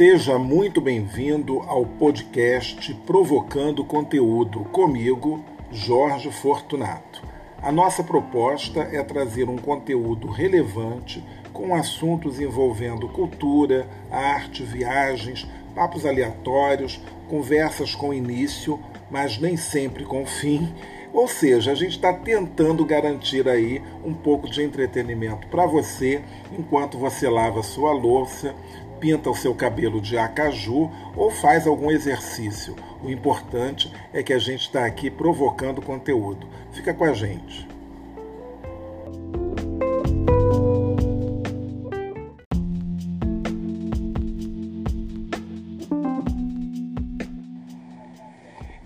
[0.00, 7.22] Seja muito bem-vindo ao podcast Provocando Conteúdo, comigo, Jorge Fortunato.
[7.60, 16.06] A nossa proposta é trazer um conteúdo relevante com assuntos envolvendo cultura, arte, viagens, papos
[16.06, 20.72] aleatórios, conversas com início, mas nem sempre com fim.
[21.12, 26.22] Ou seja, a gente está tentando garantir aí um pouco de entretenimento para você
[26.56, 28.54] enquanto você lava sua louça,
[29.00, 32.76] pinta o seu cabelo de acaju ou faz algum exercício.
[33.02, 36.46] O importante é que a gente está aqui provocando conteúdo.
[36.70, 37.66] Fica com a gente.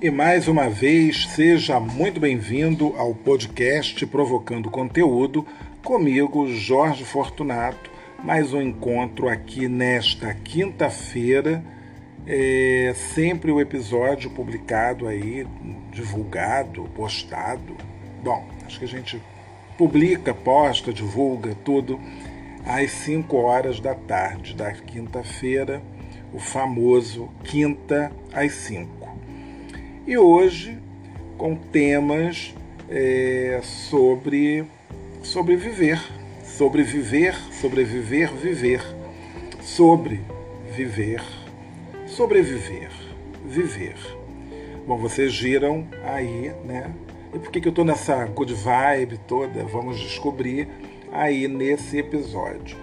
[0.00, 5.46] E mais uma vez, seja muito bem-vindo ao podcast Provocando Conteúdo,
[5.82, 7.93] comigo, Jorge Fortunato.
[8.24, 11.62] Mais um encontro aqui nesta quinta-feira.
[12.26, 15.46] É sempre o episódio publicado aí,
[15.92, 17.76] divulgado, postado.
[18.22, 19.22] Bom, acho que a gente
[19.76, 22.00] publica, posta, divulga tudo
[22.64, 25.82] às 5 horas da tarde da quinta-feira,
[26.32, 29.04] o famoso quinta às 5
[30.06, 30.78] e hoje
[31.36, 32.54] com temas
[32.88, 34.64] é, sobre
[35.22, 36.00] sobreviver,
[36.56, 38.80] sobreviver, sobreviver, viver,
[39.60, 40.20] sobre
[40.70, 41.20] viver,
[42.06, 42.92] sobreviver,
[43.44, 43.96] viver.
[44.86, 46.92] Bom, vocês giram aí, né?
[47.34, 49.64] E por que, que eu estou nessa good vibe toda?
[49.64, 50.68] Vamos descobrir
[51.10, 52.76] aí nesse episódio.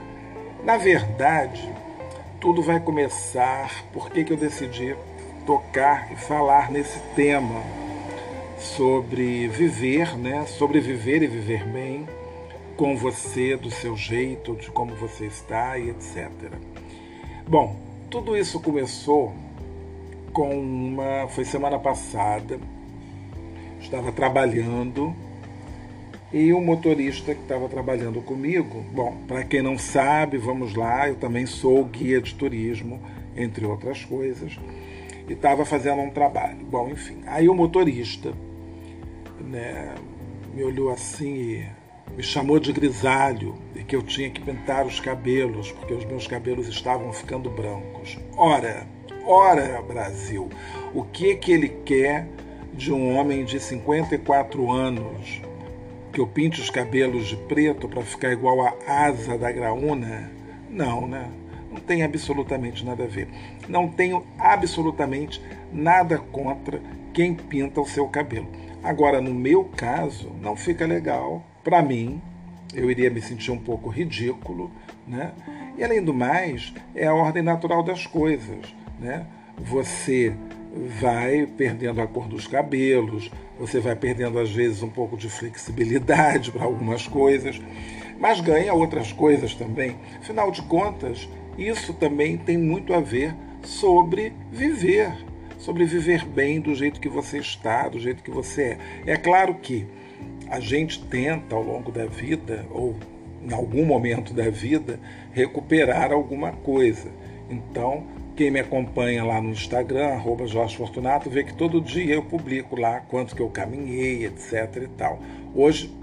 [0.65, 1.69] Na verdade,
[2.41, 3.85] tudo vai começar.
[3.93, 4.97] Por que, que eu decidi
[5.45, 7.63] tocar e falar nesse tema
[8.57, 10.45] sobre viver, né?
[10.45, 12.05] Sobreviver e viver bem
[12.81, 16.31] com você, do seu jeito, de como você está e etc.
[17.47, 17.75] Bom,
[18.09, 19.35] tudo isso começou
[20.33, 21.27] com uma.
[21.27, 22.59] Foi semana passada,
[23.79, 25.13] estava trabalhando
[26.33, 31.17] e o motorista que estava trabalhando comigo, bom, para quem não sabe, vamos lá, eu
[31.17, 32.99] também sou guia de turismo,
[33.37, 34.57] entre outras coisas
[35.29, 36.65] e estava fazendo um trabalho.
[36.65, 37.21] Bom, enfim.
[37.27, 38.33] Aí o motorista
[39.39, 39.93] né,
[40.55, 41.80] me olhou assim e
[42.15, 46.27] me chamou de grisalho e que eu tinha que pintar os cabelos, porque os meus
[46.27, 48.19] cabelos estavam ficando brancos.
[48.35, 48.85] Ora,
[49.25, 50.49] ora, Brasil,
[50.93, 52.27] o que que ele quer
[52.73, 55.41] de um homem de 54 anos
[56.11, 60.31] que eu pinte os cabelos de preto para ficar igual a asa da graúna?
[60.69, 61.29] Não, né?
[61.71, 63.29] Não tem absolutamente nada a ver.
[63.67, 65.41] Não tenho absolutamente
[65.71, 66.81] nada contra
[67.13, 68.47] quem pinta o seu cabelo.
[68.83, 71.43] Agora, no meu caso, não fica legal.
[71.63, 72.21] Para mim,
[72.73, 74.71] eu iria me sentir um pouco ridículo,
[75.07, 75.33] né?
[75.77, 79.25] E além do mais, é a ordem natural das coisas, né?
[79.57, 80.35] Você
[80.99, 86.51] vai perdendo a cor dos cabelos, você vai perdendo às vezes um pouco de flexibilidade
[86.51, 87.61] para algumas coisas,
[88.19, 89.97] mas ganha outras coisas também.
[90.19, 95.13] Afinal de contas, isso também tem muito a ver sobre viver,
[95.61, 99.13] sobre viver bem do jeito que você está, do jeito que você é.
[99.13, 99.85] É claro que
[100.49, 102.95] a gente tenta ao longo da vida, ou
[103.43, 104.99] em algum momento da vida,
[105.31, 107.09] recuperar alguma coisa.
[107.49, 108.05] Então,
[108.35, 112.75] quem me acompanha lá no Instagram, arroba Jorge Fortunato, vê que todo dia eu publico
[112.75, 115.19] lá quanto que eu caminhei, etc e tal.
[115.53, 115.93] Hoje,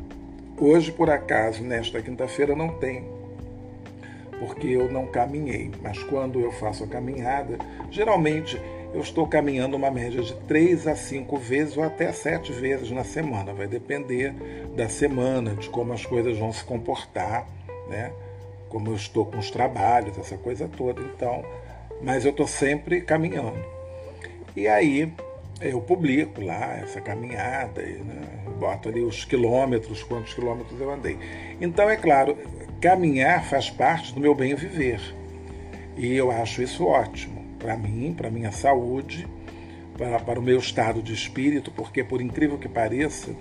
[0.56, 3.18] hoje por acaso, nesta quinta-feira, não tem
[4.38, 5.70] porque eu não caminhei.
[5.82, 7.58] Mas quando eu faço a caminhada,
[7.90, 8.56] geralmente
[8.92, 13.04] eu estou caminhando uma média de 3 a 5 vezes ou até 7 vezes na
[13.04, 13.52] semana.
[13.52, 14.32] Vai depender
[14.74, 17.46] da semana, de como as coisas vão se comportar,
[17.88, 18.12] né?
[18.68, 21.02] Como eu estou com os trabalhos, essa coisa toda.
[21.02, 21.44] Então,
[22.02, 23.62] mas eu estou sempre caminhando.
[24.56, 25.12] E aí
[25.60, 28.22] eu publico lá essa caminhada, né?
[28.58, 31.18] boto ali os quilômetros, quantos quilômetros eu andei.
[31.60, 32.36] Então, é claro,
[32.80, 35.00] caminhar faz parte do meu bem viver.
[35.96, 39.26] E eu acho isso ótimo para mim, para minha saúde,
[39.96, 43.34] para, para o meu estado de espírito, porque por incrível que pareça,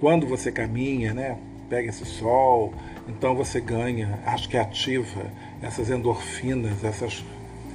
[0.00, 1.38] quando você caminha, né,
[1.68, 2.74] pega esse sol,
[3.08, 5.30] então você ganha, acho que ativa
[5.62, 7.24] essas endorfinas, essas,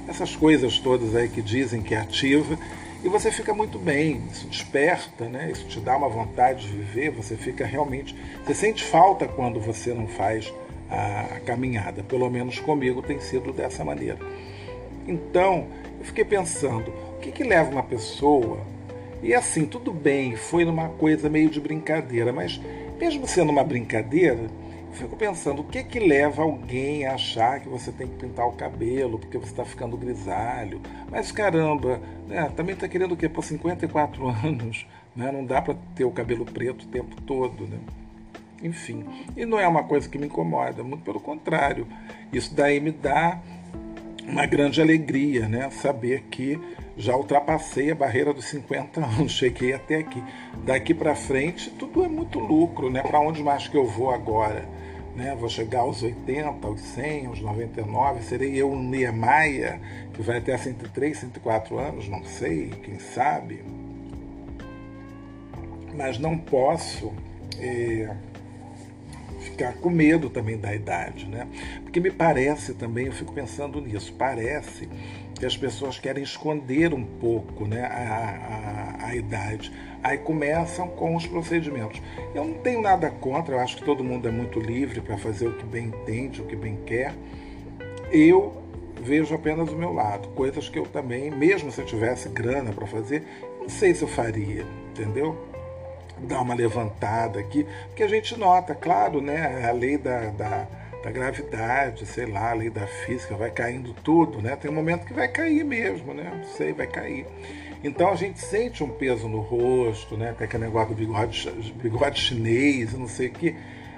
[0.08, 2.58] essas coisas todas aí que dizem que é ativa,
[3.04, 5.50] e você fica muito bem, isso desperta, né?
[5.50, 8.14] Isso te dá uma vontade de viver, você fica realmente,
[8.44, 10.52] você sente falta quando você não faz
[10.88, 12.04] a caminhada.
[12.04, 14.18] Pelo menos comigo tem sido dessa maneira.
[15.06, 15.66] Então,
[15.98, 18.60] eu fiquei pensando, o que, que leva uma pessoa?
[19.22, 22.60] E assim, tudo bem, foi numa coisa meio de brincadeira, mas
[22.98, 24.48] mesmo sendo uma brincadeira,
[24.92, 28.52] fico pensando, o que que leva alguém a achar que você tem que pintar o
[28.52, 30.80] cabelo porque você está ficando grisalho?
[31.10, 33.28] Mas caramba, né, também está querendo o quê?
[33.28, 37.78] Por 54 anos, né, não dá para ter o cabelo preto o tempo todo, né?
[38.62, 39.04] Enfim,
[39.36, 41.86] e não é uma coisa que me incomoda, muito pelo contrário.
[42.32, 43.40] Isso daí me dá
[44.26, 45.70] uma grande alegria, né?
[45.70, 46.58] Saber que
[46.96, 50.22] já ultrapassei a barreira dos 50 anos, cheguei até aqui.
[50.64, 53.02] Daqui para frente, tudo é muito lucro, né?
[53.02, 54.68] Para onde mais que eu vou agora?
[55.14, 55.36] Né?
[55.38, 59.78] Vou chegar aos 80, aos 100, aos 99, serei eu um Niemeyer,
[60.14, 63.62] que vai até 103, 104 anos, não sei, quem sabe.
[65.94, 67.12] Mas não posso
[67.58, 68.16] é,
[69.42, 71.46] ficar com medo também da idade, né?
[71.82, 74.88] Porque me parece também, eu fico pensando nisso, parece
[75.34, 79.72] que as pessoas querem esconder um pouco né, a, a, a idade.
[80.02, 82.00] Aí começam com os procedimentos.
[82.34, 85.48] Eu não tenho nada contra, eu acho que todo mundo é muito livre para fazer
[85.48, 87.14] o que bem entende, o que bem quer.
[88.10, 88.62] Eu
[89.02, 92.86] vejo apenas o meu lado, coisas que eu também, mesmo se eu tivesse grana para
[92.86, 93.24] fazer,
[93.60, 95.36] não sei se eu faria, entendeu?
[96.26, 100.66] Dar uma levantada aqui, porque a gente nota, claro, né, a lei da, da,
[101.02, 104.56] da, gravidade, sei lá, a lei da física, vai caindo tudo, né?
[104.56, 106.32] Tem um momento que vai cair mesmo, né?
[106.34, 107.26] Não sei, vai cair.
[107.84, 110.34] Então a gente sente um peso no rosto, né?
[110.38, 111.50] Tem aquele negócio do bigode,
[111.82, 113.54] bigode chinês, não sei o quê.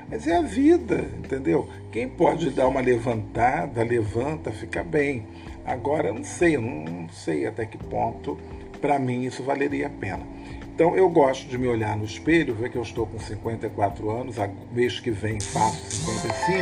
[0.09, 1.69] Mas é a vida, entendeu?
[1.91, 5.27] Quem pode dar uma levantada, levanta, fica bem.
[5.65, 8.39] Agora, eu não sei, eu não sei até que ponto,
[8.81, 10.27] para mim, isso valeria a pena.
[10.75, 14.37] Então eu gosto de me olhar no espelho, ver que eu estou com 54 anos,
[14.73, 16.59] mês que vem faço 55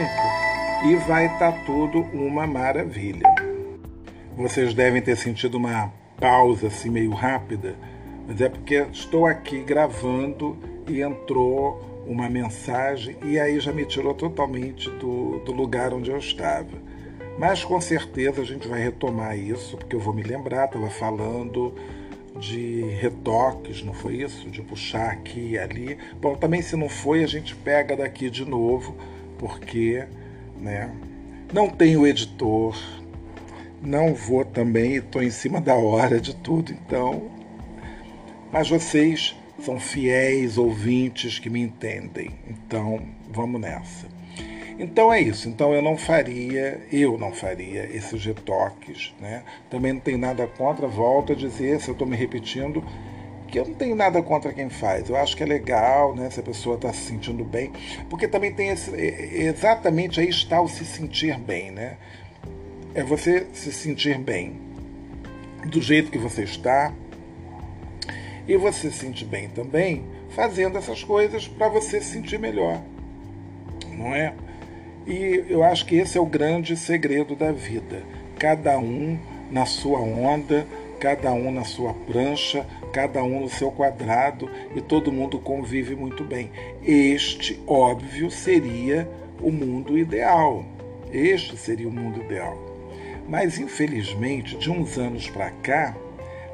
[0.85, 3.27] e vai estar tá tudo uma maravilha.
[4.37, 7.75] Vocês devem ter sentido uma pausa assim meio rápida,
[8.29, 14.13] mas é porque estou aqui gravando e entrou uma mensagem e aí já me tirou
[14.13, 16.93] totalmente do, do lugar onde eu estava.
[17.39, 21.75] Mas com certeza a gente vai retomar isso, porque eu vou me lembrar, estava falando
[22.39, 24.49] de retoques, não foi isso?
[24.51, 25.99] De puxar aqui e ali.
[26.21, 28.97] Bom, também se não foi, a gente pega daqui de novo,
[29.39, 30.05] porque
[30.59, 30.91] né,
[31.53, 32.77] não tenho editor,
[33.83, 37.31] não vou também, estou em cima da hora de tudo, então.
[38.53, 43.01] Mas vocês são fiéis ouvintes que me entendem, então
[43.31, 44.07] vamos nessa.
[44.79, 45.49] Então é isso.
[45.49, 49.15] Então eu não faria, eu não faria esses retoques.
[49.21, 49.43] Né?
[49.71, 52.85] Também não tenho nada contra, volto a dizer, se eu estou me repetindo,
[53.53, 55.11] que eu não tenho nada contra quem faz.
[55.11, 57.71] Eu acho que é legal, né, se a pessoa está se sentindo bem,
[58.09, 61.99] porque também tem esse, exatamente aí está o se sentir bem, né?
[62.95, 64.59] É você se sentir bem
[65.67, 66.95] do jeito que você está
[68.49, 72.83] e você se sentir bem também fazendo essas coisas para você se sentir melhor,
[73.91, 74.35] não é?
[75.07, 78.03] E eu acho que esse é o grande segredo da vida.
[78.39, 79.19] Cada um
[79.51, 80.67] na sua onda,
[81.01, 86.23] cada um na sua prancha, cada um no seu quadrado e todo mundo convive muito
[86.23, 86.51] bem.
[86.85, 89.09] Este, óbvio, seria
[89.41, 90.65] o mundo ideal.
[91.13, 92.57] Este seria o mundo ideal.
[93.29, 95.97] Mas, infelizmente, de uns anos para cá,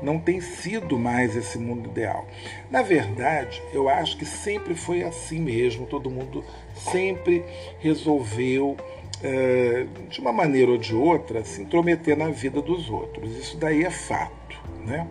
[0.00, 2.26] não tem sido mais esse mundo ideal.
[2.70, 6.44] Na verdade, eu acho que sempre foi assim mesmo, todo mundo
[6.78, 7.44] sempre
[7.78, 8.76] resolveu,
[9.22, 13.36] é, de uma maneira ou de outra, se intrometer na vida dos outros.
[13.36, 14.56] Isso daí é fato.
[14.84, 15.06] Né?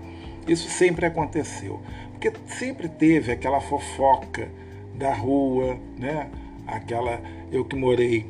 [0.47, 1.81] Isso sempre aconteceu.
[2.11, 4.49] Porque sempre teve aquela fofoca
[4.95, 6.29] da rua, né?
[6.65, 7.21] aquela.
[7.51, 8.25] Eu que morei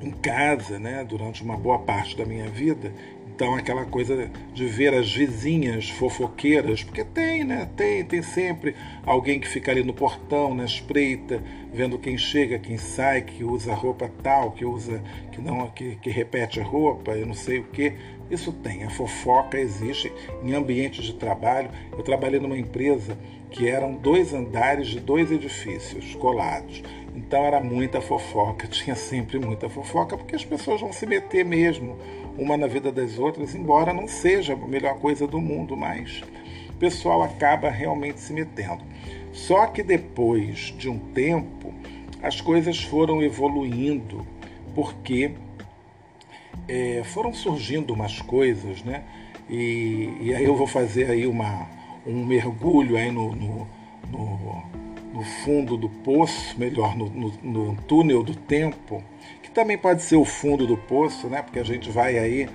[0.00, 2.92] em casa né, durante uma boa parte da minha vida,
[3.42, 7.68] então, aquela coisa de ver as vizinhas fofoqueiras, porque tem, né?
[7.76, 8.72] Tem, tem sempre
[9.04, 11.42] alguém que fica ali no portão, na espreita,
[11.74, 16.08] vendo quem chega, quem sai, que usa roupa tal, que usa, que não, que, que
[16.08, 17.94] repete a roupa, eu não sei o que.
[18.30, 20.12] Isso tem, a fofoca existe
[20.44, 21.68] em ambientes de trabalho.
[21.90, 23.18] Eu trabalhei numa empresa
[23.50, 26.80] que eram dois andares de dois edifícios colados.
[27.12, 31.98] Então era muita fofoca, tinha sempre muita fofoca, porque as pessoas vão se meter mesmo
[32.36, 36.22] uma na vida das outras, embora não seja a melhor coisa do mundo, mas
[36.70, 38.82] o pessoal acaba realmente se metendo.
[39.32, 41.72] Só que depois de um tempo,
[42.22, 44.26] as coisas foram evoluindo,
[44.74, 45.32] porque
[46.68, 49.04] é, foram surgindo umas coisas, né?
[49.48, 51.68] E, e, aí eu vou fazer aí uma,
[52.06, 53.68] um mergulho aí no, no,
[54.10, 54.62] no,
[55.12, 59.02] no fundo do poço, melhor, no, no, no túnel do tempo,
[59.52, 61.42] também pode ser o fundo do poço, né?
[61.42, 62.48] Porque a gente vai aí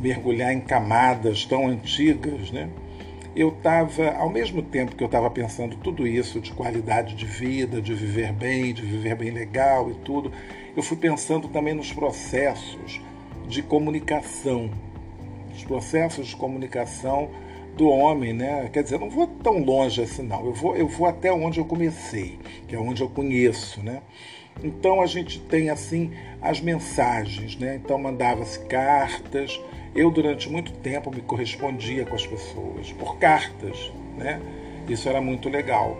[0.00, 2.70] mergulhar em camadas tão antigas, né?
[3.34, 7.80] eu estava, ao mesmo tempo que eu estava pensando tudo isso de qualidade de vida,
[7.80, 10.32] de viver bem, de viver bem legal e tudo,
[10.76, 13.00] eu fui pensando também nos processos
[13.46, 14.70] de comunicação,
[15.54, 17.30] os processos de comunicação
[17.76, 18.68] do homem, né?
[18.72, 20.44] Quer dizer, eu não vou tão longe assim, não.
[20.44, 24.02] Eu vou, eu vou até onde eu comecei, que é onde eu conheço, né?
[24.62, 27.76] Então a gente tem assim as mensagens, né?
[27.76, 29.60] Então mandava-se cartas.
[29.94, 34.40] Eu durante muito tempo me correspondia com as pessoas por cartas, né?
[34.88, 35.96] Isso era muito legal.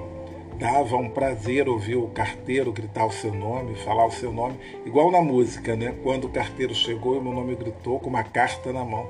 [0.58, 5.10] Dava um prazer ouvir o carteiro gritar o seu nome, falar o seu nome, igual
[5.10, 5.94] na música, né?
[6.02, 9.08] Quando o carteiro chegou e meu nome gritou com uma carta na mão.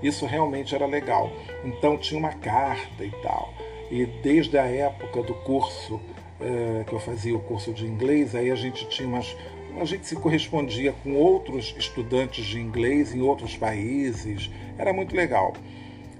[0.00, 1.32] Isso realmente era legal.
[1.64, 3.52] Então tinha uma carta e tal.
[3.90, 6.00] E desde a época do curso
[6.42, 9.36] é, que eu fazia o curso de inglês, aí a gente tinha umas.
[9.80, 15.54] A gente se correspondia com outros estudantes de inglês em outros países, era muito legal.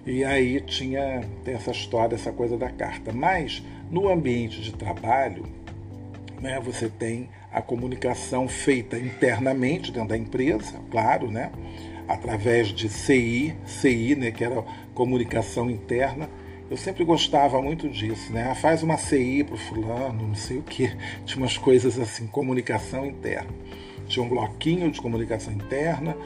[0.07, 3.13] E aí tinha tem essa história, essa coisa da carta.
[3.13, 5.45] Mas no ambiente de trabalho,
[6.41, 11.53] né, você tem a comunicação feita internamente dentro da empresa, claro, né,
[12.09, 14.65] através de CI, CI, né, que era
[14.95, 16.29] comunicação interna,
[16.73, 18.49] eu sempre gostava muito disso, né?
[18.51, 20.91] Ah, faz uma CI para o fulano, não sei o que.
[21.27, 23.51] Tinha umas coisas assim, comunicação interna.
[24.09, 26.17] Tinha um bloquinho de comunicação interna,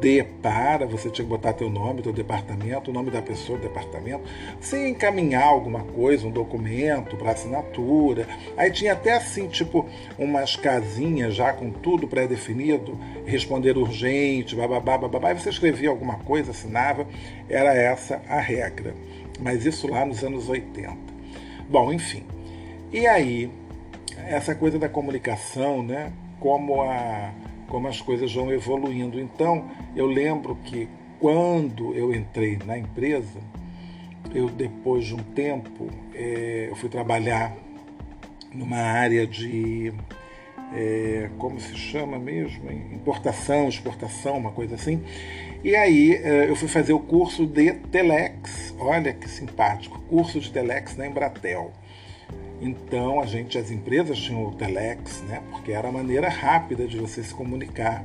[0.00, 4.22] D para, você tinha que botar teu nome, teu departamento, o nome da pessoa, departamento.
[4.60, 8.24] Você ia encaminhar alguma coisa, um documento para assinatura.
[8.56, 9.84] Aí tinha até assim, tipo,
[10.16, 15.30] umas casinhas já com tudo pré-definido, responder urgente, bababá, bababá.
[15.30, 17.04] Aí você escrevia alguma coisa, assinava.
[17.48, 18.94] Era essa a regra
[19.38, 20.96] mas isso lá nos anos 80.
[21.68, 22.24] Bom, enfim.
[22.92, 23.50] E aí,
[24.26, 26.12] essa coisa da comunicação, né?
[26.40, 27.32] Como, a,
[27.68, 29.20] como as coisas vão evoluindo.
[29.20, 33.40] Então, eu lembro que quando eu entrei na empresa,
[34.34, 37.54] eu depois de um tempo, é, eu fui trabalhar
[38.54, 39.92] numa área de
[40.72, 42.70] é, como se chama mesmo?
[42.70, 45.02] Importação, exportação, uma coisa assim.
[45.62, 50.52] E aí é, eu fui fazer o curso de Telex, olha que simpático, curso de
[50.52, 51.72] Telex na Embratel.
[52.60, 55.42] Então a gente, as empresas tinham o Telex, né?
[55.50, 58.04] Porque era a maneira rápida de você se comunicar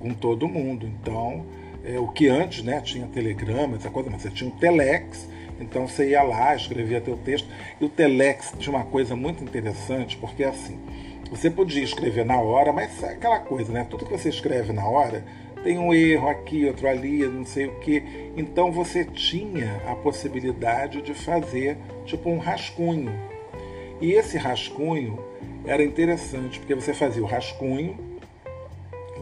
[0.00, 0.84] com todo mundo.
[0.86, 1.46] Então,
[1.84, 5.28] é, o que antes né, tinha telegrama, essa coisa, mas você tinha o Telex,
[5.60, 7.48] então você ia lá, escrevia teu texto.
[7.80, 10.80] E o Telex tinha uma coisa muito interessante, porque assim,
[11.30, 13.86] você podia escrever na hora, mas é aquela coisa, né?
[13.88, 15.24] Tudo que você escreve na hora
[15.62, 18.02] tem um erro aqui, outro ali, não sei o que.
[18.36, 23.12] Então você tinha a possibilidade de fazer tipo um rascunho.
[24.00, 25.18] E esse rascunho
[25.64, 27.96] era interessante, porque você fazia o rascunho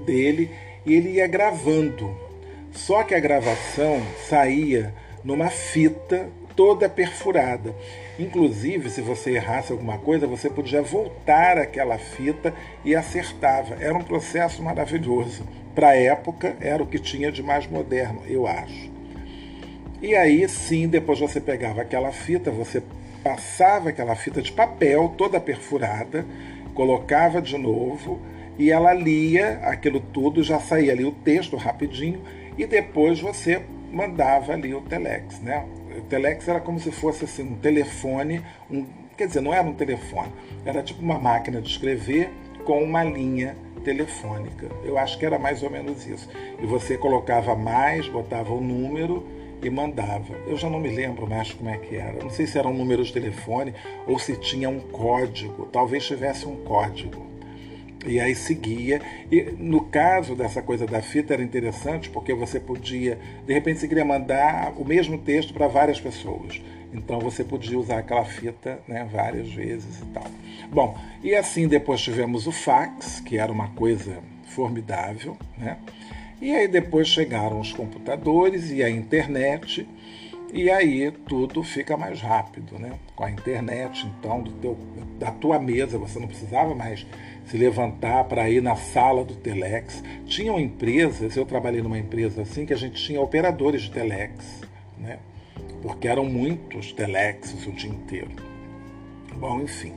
[0.06, 0.50] dele
[0.87, 2.16] e ele ia gravando.
[2.73, 7.75] Só que a gravação saía numa fita toda perfurada.
[8.18, 12.54] Inclusive, se você errasse alguma coisa, você podia voltar aquela fita
[12.85, 13.76] e acertava.
[13.80, 15.44] Era um processo maravilhoso.
[15.80, 18.90] Para a época, era o que tinha de mais moderno, eu acho.
[20.02, 22.82] E aí sim, depois você pegava aquela fita, você
[23.25, 26.26] passava aquela fita de papel toda perfurada,
[26.75, 28.20] colocava de novo
[28.58, 32.20] e ela lia aquilo tudo, já saía ali o texto rapidinho
[32.58, 35.64] e depois você mandava ali o telex, né?
[35.96, 38.84] O telex era como se fosse assim, um telefone, um,
[39.16, 40.30] quer dizer, não era um telefone,
[40.62, 42.28] era tipo uma máquina de escrever
[42.66, 44.68] com uma linha telefônica.
[44.84, 46.28] Eu acho que era mais ou menos isso.
[46.60, 49.26] E você colocava mais, botava o número
[49.62, 50.34] e mandava.
[50.46, 52.22] Eu já não me lembro mais como é que era.
[52.22, 53.75] Não sei se era um número de telefone
[54.06, 55.66] ou se tinha um código.
[55.66, 57.26] Talvez tivesse um código.
[58.06, 59.00] E aí seguia.
[59.30, 63.88] E no caso dessa coisa da fita era interessante porque você podia, de repente você
[63.88, 66.60] queria mandar o mesmo texto para várias pessoas.
[66.92, 70.25] Então você podia usar aquela fita né, várias vezes e tal.
[70.73, 75.78] Bom, e assim depois tivemos o fax, que era uma coisa formidável, né?
[76.40, 79.87] E aí depois chegaram os computadores e a internet.
[80.52, 82.99] E aí tudo fica mais rápido, né?
[83.14, 84.76] Com a internet, então, teu,
[85.18, 87.06] da tua mesa, você não precisava mais
[87.47, 90.02] se levantar para ir na sala do Telex.
[90.26, 94.62] Tinham empresas, eu trabalhei numa empresa assim, que a gente tinha operadores de Telex,
[94.99, 95.18] né?
[95.83, 98.31] Porque eram muitos Telexes o dia inteiro.
[99.37, 99.95] Bom, enfim.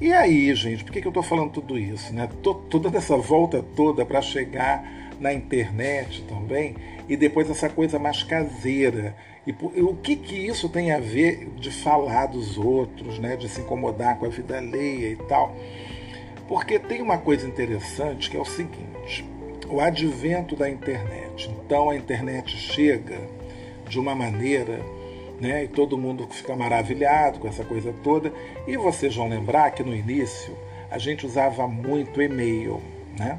[0.00, 2.12] E aí, gente, por que, que eu estou falando tudo isso?
[2.12, 2.28] Né?
[2.42, 4.84] Tô, toda essa volta toda para chegar
[5.20, 6.74] na internet também
[7.08, 9.14] e depois essa coisa mais caseira.
[9.46, 13.36] E, e o que, que isso tem a ver de falar dos outros, né?
[13.36, 15.54] de se incomodar com a vida alheia e tal?
[16.48, 19.24] Porque tem uma coisa interessante que é o seguinte:
[19.68, 21.50] o advento da internet.
[21.64, 23.18] Então a internet chega
[23.88, 24.80] de uma maneira
[25.40, 25.64] né?
[25.64, 28.32] E todo mundo fica maravilhado com essa coisa toda.
[28.66, 30.56] E vocês vão lembrar que no início
[30.90, 32.80] a gente usava muito e-mail,
[33.18, 33.38] né?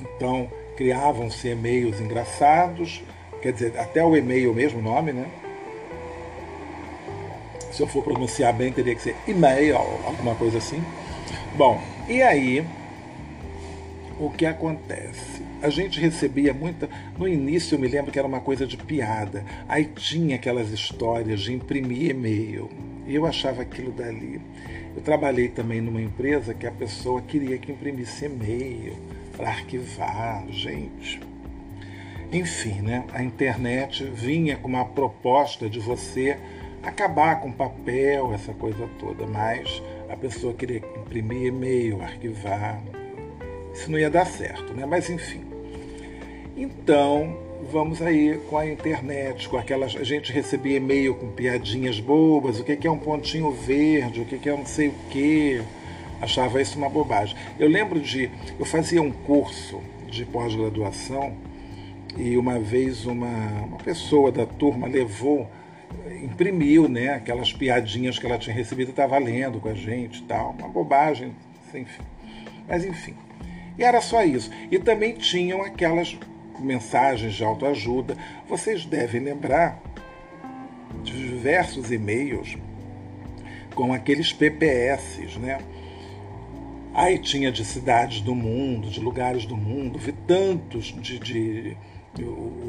[0.00, 3.02] Então criavam-se e-mails engraçados,
[3.40, 5.26] quer dizer, até o e-mail, mesmo nome, né?
[7.70, 10.82] Se eu for pronunciar bem, teria que ser e-mail, alguma coisa assim.
[11.56, 12.64] Bom, e aí
[14.18, 15.33] o que acontece?
[15.64, 16.90] A gente recebia muita.
[17.16, 19.42] No início eu me lembro que era uma coisa de piada.
[19.66, 22.68] Aí tinha aquelas histórias de imprimir e-mail.
[23.06, 24.42] E eu achava aquilo dali.
[24.94, 28.94] Eu trabalhei também numa empresa que a pessoa queria que imprimisse e-mail
[29.34, 31.18] para arquivar, gente.
[32.30, 33.06] Enfim, né?
[33.14, 36.36] A internet vinha com uma proposta de você
[36.82, 42.82] acabar com papel, essa coisa toda, mas a pessoa queria imprimir e-mail, arquivar.
[43.72, 44.84] Isso não ia dar certo, né?
[44.84, 45.53] Mas enfim.
[46.56, 47.36] Então,
[47.72, 49.96] vamos aí com a internet, com aquelas.
[49.96, 54.48] A gente recebia e-mail com piadinhas bobas, o que é um pontinho verde, o que
[54.48, 55.62] é não sei o quê.
[56.20, 57.36] Achava isso uma bobagem.
[57.58, 58.30] Eu lembro de.
[58.58, 61.34] Eu fazia um curso de pós-graduação
[62.16, 63.26] e uma vez uma,
[63.64, 65.50] uma pessoa da turma levou,
[66.22, 70.54] imprimiu né, aquelas piadinhas que ela tinha recebido e estava lendo com a gente tal.
[70.56, 71.34] Uma bobagem,
[71.74, 72.02] enfim.
[72.68, 73.14] Mas enfim.
[73.76, 74.50] E era só isso.
[74.70, 76.16] E também tinham aquelas
[76.60, 78.16] mensagens de autoajuda.
[78.48, 79.80] Vocês devem lembrar
[81.02, 82.56] de diversos e-mails
[83.74, 85.58] com aqueles PPS, né?
[86.94, 91.76] Aí tinha de cidades do mundo, de lugares do mundo, vi tantos de, de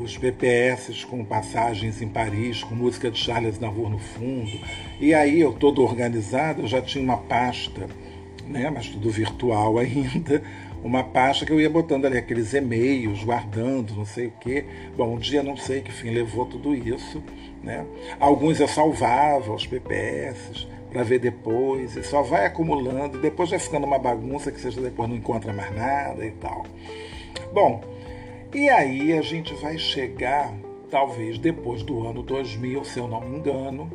[0.02, 4.52] os PPS com passagens em Paris, com música de Charles Navour no fundo.
[5.00, 7.88] E aí eu todo organizado, eu já tinha uma pasta,
[8.48, 10.42] né, mas tudo virtual ainda,
[10.84, 14.66] uma pasta que eu ia botando ali aqueles e-mails, guardando, não sei o quê.
[14.96, 17.24] Bom, um dia não sei que fim levou tudo isso.
[17.64, 17.86] Né?
[18.20, 23.86] Alguns eu salvava, os PPS, para ver depois, e só vai acumulando, depois vai ficando
[23.86, 26.66] uma bagunça que você depois não encontra mais nada e tal.
[27.52, 27.84] Bom,
[28.54, 30.54] e aí a gente vai chegar,
[30.90, 33.92] talvez depois do ano 2000, se eu não me engano,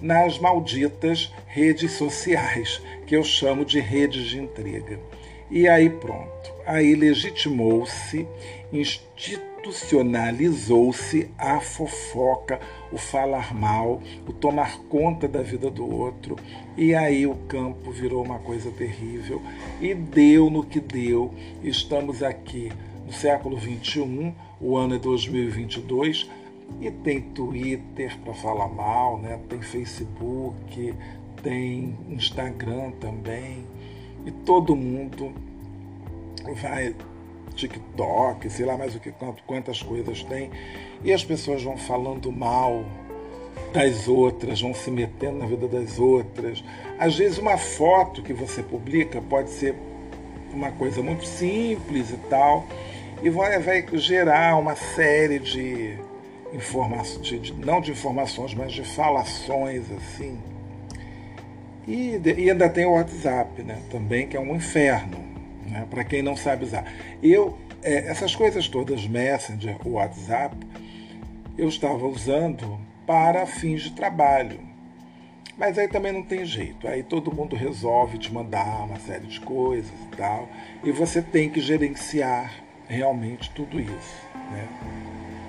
[0.00, 5.00] nas malditas redes sociais, que eu chamo de redes de intriga.
[5.50, 6.52] E aí pronto.
[6.64, 8.24] Aí legitimou-se,
[8.72, 12.60] institucionalizou-se a fofoca,
[12.92, 16.36] o falar mal, o tomar conta da vida do outro.
[16.76, 19.42] E aí o campo virou uma coisa terrível.
[19.80, 21.34] E deu no que deu.
[21.64, 22.70] Estamos aqui
[23.04, 26.30] no século XXI, o ano é 2022,
[26.80, 29.40] e tem Twitter para falar mal, né?
[29.48, 30.94] tem Facebook,
[31.42, 33.66] tem Instagram também
[34.26, 35.32] e todo mundo
[36.60, 36.94] vai
[37.54, 39.12] TikTok, sei lá mais o que
[39.46, 40.50] quantas coisas tem,
[41.04, 42.84] e as pessoas vão falando mal
[43.72, 46.64] das outras, vão se metendo na vida das outras.
[46.98, 49.74] Às vezes uma foto que você publica pode ser
[50.52, 52.66] uma coisa muito simples e tal,
[53.22, 55.98] e vai, vai gerar uma série de
[56.52, 60.38] informações, de, não de informações, mas de falações assim
[61.86, 63.82] e, e ainda tem o WhatsApp, né?
[63.90, 65.18] Também que é um inferno,
[65.66, 65.86] né?
[65.90, 66.84] Para quem não sabe usar.
[67.22, 70.56] Eu é, essas coisas todas, Messenger, o WhatsApp,
[71.56, 74.60] eu estava usando para fins de trabalho.
[75.56, 76.88] Mas aí também não tem jeito.
[76.88, 80.48] Aí todo mundo resolve te mandar uma série de coisas e tal.
[80.82, 82.52] E você tem que gerenciar
[82.88, 84.26] realmente tudo isso.
[84.50, 84.68] Né?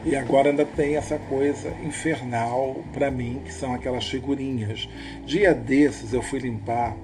[0.03, 4.89] E agora ainda tem essa coisa infernal para mim, que são aquelas figurinhas.
[5.25, 6.97] Dia desses eu fui limpar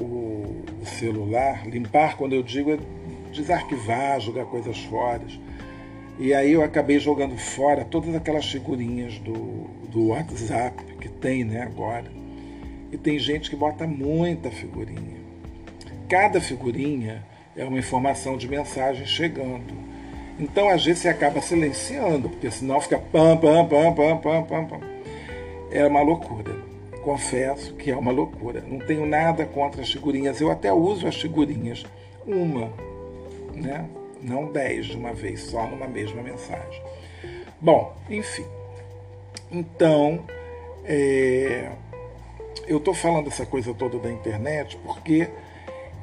[0.00, 2.78] o, celular, limpar quando eu digo é
[3.32, 5.22] desarquivar, jogar coisas fora.
[6.18, 11.62] E aí eu acabei jogando fora todas aquelas figurinhas do, do WhatsApp que tem né,
[11.62, 12.10] agora.
[12.92, 15.20] E tem gente que bota muita figurinha.
[16.08, 17.24] Cada figurinha
[17.56, 19.91] é uma informação de mensagem chegando.
[20.42, 24.64] Então, às vezes, você acaba silenciando, porque senão fica pam, pam, pam, pam, pam, pam,
[24.64, 24.80] pam.
[25.70, 26.52] É uma loucura.
[27.04, 28.60] Confesso que é uma loucura.
[28.66, 30.40] Não tenho nada contra as figurinhas.
[30.40, 31.86] Eu até uso as figurinhas.
[32.26, 32.72] Uma,
[33.54, 33.88] né?
[34.20, 36.82] Não dez de uma vez, só numa mesma mensagem.
[37.60, 38.44] Bom, enfim.
[39.48, 40.24] Então,
[40.84, 41.70] é...
[42.66, 45.28] eu estou falando essa coisa toda da internet porque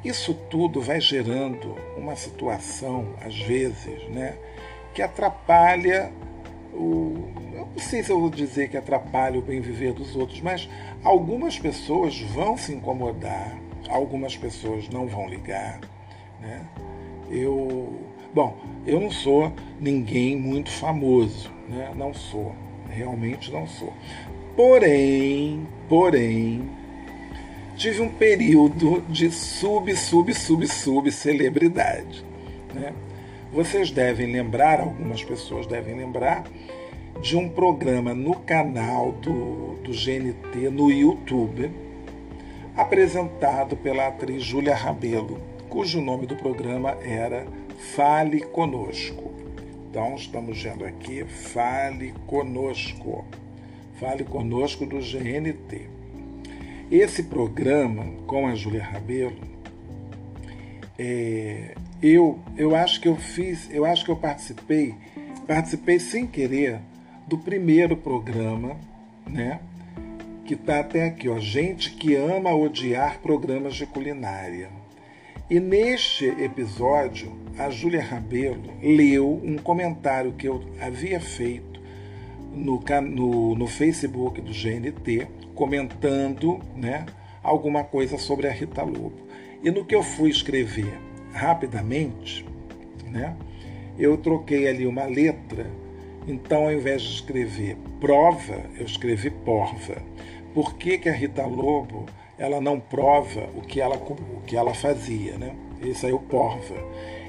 [0.04, 4.36] isso tudo vai gerando uma situação, às vezes, né,
[4.94, 6.12] que atrapalha
[6.72, 7.14] o.
[7.52, 10.68] Eu não sei se eu vou dizer que atrapalha o bem viver dos outros, mas
[11.04, 13.56] algumas pessoas vão se incomodar,
[13.88, 15.80] algumas pessoas não vão ligar.
[16.40, 16.66] Né?
[17.30, 18.00] Eu.
[18.32, 21.92] Bom, eu não sou ninguém muito famoso, né?
[21.96, 22.54] não sou,
[22.88, 23.92] realmente não sou.
[24.56, 26.70] Porém, porém,
[27.80, 32.22] tive um período de sub, sub, sub, sub celebridade.
[32.74, 32.92] Né?
[33.50, 36.44] Vocês devem lembrar, algumas pessoas devem lembrar,
[37.22, 41.70] de um programa no canal do, do GNT no YouTube,
[42.76, 45.40] apresentado pela atriz Júlia Rabelo,
[45.70, 47.46] cujo nome do programa era
[47.96, 49.32] Fale Conosco.
[49.88, 53.24] Então, estamos vendo aqui Fale Conosco.
[53.98, 55.99] Fale Conosco do GNT.
[56.90, 59.38] Esse programa, com a Júlia Rabelo,
[60.98, 64.96] é, eu, eu acho que eu fiz, eu acho que eu participei,
[65.46, 66.80] participei sem querer
[67.28, 68.76] do primeiro programa,
[69.24, 69.60] né?
[70.44, 74.68] Que tá até aqui, ó, gente que ama odiar programas de culinária.
[75.48, 81.80] E neste episódio, a Júlia Rabelo leu um comentário que eu havia feito
[82.52, 85.28] no, no, no Facebook do GNT,
[85.60, 87.04] comentando né,
[87.42, 89.28] alguma coisa sobre a Rita Lobo.
[89.62, 90.98] E no que eu fui escrever
[91.32, 92.46] rapidamente,
[93.04, 93.36] né,
[93.98, 95.66] eu troquei ali uma letra
[96.26, 100.02] então, ao invés de escrever prova, eu escrevi porva.
[100.54, 102.06] Por que, que a Rita Lobo
[102.38, 105.36] ela não prova o que ela, o que ela fazia?
[105.38, 105.54] Né?
[105.82, 106.76] Isso aí é o porva.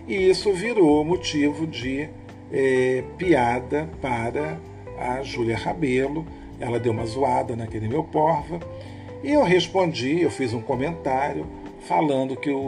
[0.07, 2.09] E isso virou motivo de
[2.51, 4.59] é, piada para
[4.99, 6.25] a Júlia Rabelo.
[6.61, 8.59] Ela deu uma zoada naquele meu porva.
[9.23, 11.45] E eu respondi, eu fiz um comentário
[11.81, 12.59] falando que o,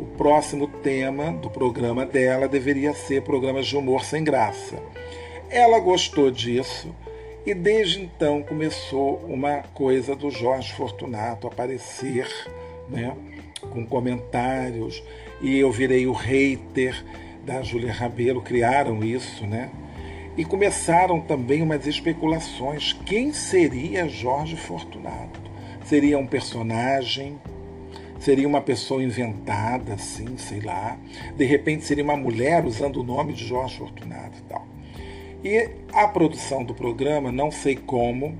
[0.00, 4.76] o próximo tema do programa dela deveria ser programas de humor sem graça.
[5.50, 6.94] Ela gostou disso
[7.44, 12.28] e desde então começou uma coisa do Jorge Fortunato aparecer,
[12.88, 13.14] né,
[13.70, 15.02] com comentários
[15.42, 17.04] e eu virei o hater
[17.44, 19.70] da Júlia Rabelo, criaram isso, né?
[20.36, 22.92] E começaram também umas especulações.
[22.92, 25.40] Quem seria Jorge Fortunato?
[25.84, 27.38] Seria um personagem?
[28.18, 30.98] Seria uma pessoa inventada, assim, sei lá?
[31.36, 34.66] De repente seria uma mulher usando o nome de Jorge Fortunato e tal.
[35.44, 38.34] E a produção do programa, não sei como,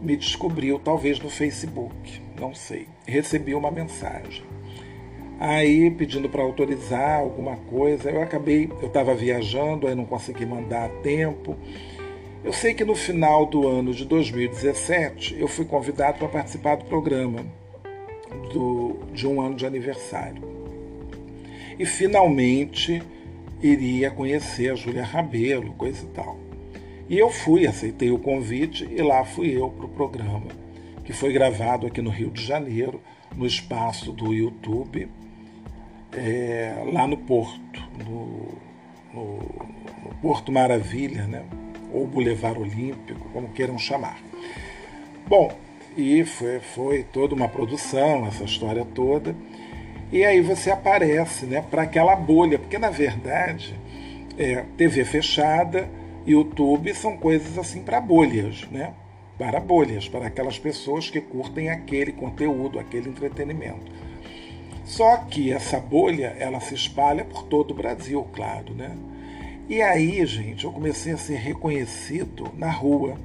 [0.00, 2.86] me descobriu, talvez no Facebook, não sei.
[3.06, 4.49] Recebi uma mensagem.
[5.40, 10.84] Aí pedindo para autorizar alguma coisa, eu acabei, eu estava viajando, aí não consegui mandar
[10.84, 11.56] a tempo.
[12.44, 16.84] Eu sei que no final do ano de 2017 eu fui convidado para participar do
[16.84, 17.46] programa
[18.52, 20.42] do, de um ano de aniversário.
[21.78, 23.02] E finalmente
[23.62, 26.38] iria conhecer a Júlia Rabelo, coisa e tal.
[27.08, 30.48] E eu fui, aceitei o convite e lá fui eu para o programa,
[31.02, 33.00] que foi gravado aqui no Rio de Janeiro,
[33.34, 35.08] no espaço do YouTube,
[36.12, 38.48] é, lá no Porto, no,
[39.12, 39.36] no,
[40.04, 41.44] no Porto Maravilha, né?
[41.92, 44.18] ou Boulevard Olímpico, como queiram chamar.
[45.26, 45.52] Bom,
[45.96, 49.34] e foi, foi toda uma produção, essa história toda.
[50.12, 53.74] E aí você aparece né, para aquela bolha, porque na verdade
[54.38, 55.88] é, TV fechada,
[56.26, 58.92] YouTube são coisas assim para bolhas, né?
[59.38, 63.90] Para bolhas, para aquelas pessoas que curtem aquele conteúdo, aquele entretenimento.
[64.90, 68.90] Só que essa bolha, ela se espalha por todo o Brasil, claro, né?
[69.68, 73.16] E aí, gente, eu comecei a ser reconhecido na rua,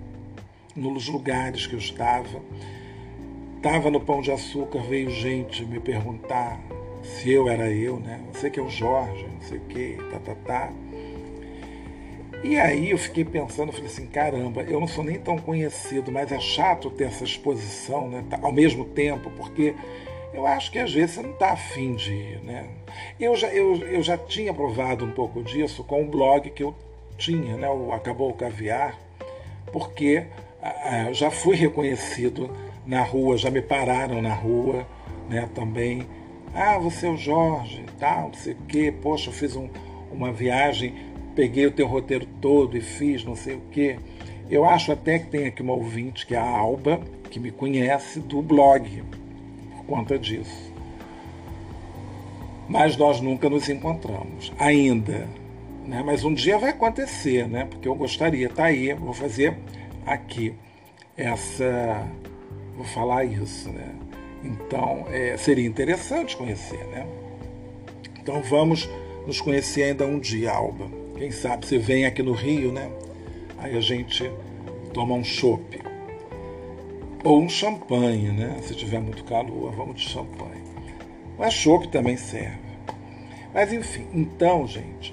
[0.75, 2.39] nos lugares que eu estava.
[3.58, 6.62] Estava no Pão de Açúcar, veio gente me perguntar
[7.01, 8.21] se eu era eu, né?
[8.32, 10.73] Você que é o Jorge, não sei o que, tá, tá, tá.
[12.43, 16.32] E aí eu fiquei pensando, falei assim, caramba, eu não sou nem tão conhecido, mas
[16.32, 18.23] é chato ter essa exposição, né?
[18.39, 19.73] Ao mesmo tempo, porque
[20.36, 22.67] eu acho que às vezes você não está afim de ir, né?
[23.19, 26.76] Eu já, eu, eu já tinha provado um pouco disso com o blog que eu
[27.17, 27.69] tinha, né?
[27.69, 29.00] O Acabou o Caviar,
[29.71, 30.26] porque
[30.62, 32.50] ah, já fui reconhecido
[32.86, 34.86] na rua, já me pararam na rua,
[35.30, 35.50] né?
[35.56, 36.06] Também
[36.54, 38.93] ah, você é o Jorge, tal, não sei o quê.
[39.02, 39.69] Poxa, eu fiz um,
[40.12, 40.93] uma viagem,
[41.34, 43.98] peguei o teu roteiro todo e fiz não sei o quê.
[44.50, 47.00] Eu acho até que tem aqui uma ouvinte, que é a Alba,
[47.32, 49.04] que me conhece do blog,
[49.88, 50.74] conta disso.
[52.67, 55.28] Mas nós nunca nos encontramos, ainda.
[55.86, 56.02] Né?
[56.04, 57.65] Mas um dia vai acontecer, né?
[57.65, 59.58] porque eu gostaria, tá aí, vou fazer
[60.06, 60.54] aqui
[61.15, 62.08] essa.
[62.76, 63.95] Vou falar isso, né?
[64.43, 67.08] Então, é, seria interessante conhecer, né?
[68.19, 68.89] Então, vamos
[69.26, 70.89] nos conhecer ainda um dia, Alba.
[71.17, 72.91] Quem sabe você vem aqui no Rio, né?
[73.58, 74.30] Aí a gente
[74.93, 75.80] toma um chopp.
[77.25, 78.59] Ou um champanhe, né?
[78.61, 80.63] Se tiver muito calor, vamos de champanhe.
[81.39, 82.59] Mas chopp também serve.
[83.51, 85.11] Mas enfim, então, gente,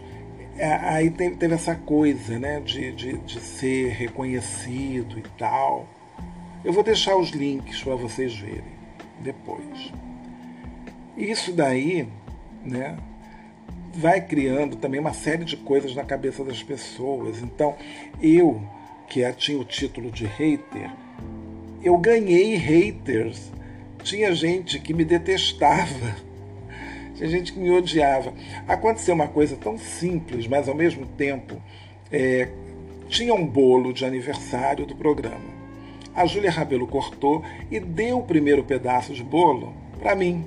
[0.58, 2.60] é, aí teve, essa coisa, né?
[2.60, 5.88] De, de, de ser reconhecido e tal.
[6.62, 8.74] Eu vou deixar os links para vocês verem
[9.20, 9.90] depois.
[11.16, 12.06] Isso daí,
[12.62, 12.98] né,
[13.94, 17.42] vai criando também uma série de coisas na cabeça das pessoas.
[17.42, 17.74] Então,
[18.20, 18.62] eu,
[19.08, 20.90] que tinha o título de hater,
[21.82, 23.52] eu ganhei haters.
[24.02, 26.16] Tinha gente que me detestava.
[27.14, 28.32] Tinha gente que me odiava.
[28.66, 31.60] Aconteceu uma coisa tão simples, mas ao mesmo tempo
[32.10, 32.48] é,
[33.08, 35.62] tinha um bolo de aniversário do programa.
[36.14, 40.44] A Júlia Rabelo cortou e deu o primeiro pedaço de bolo para mim.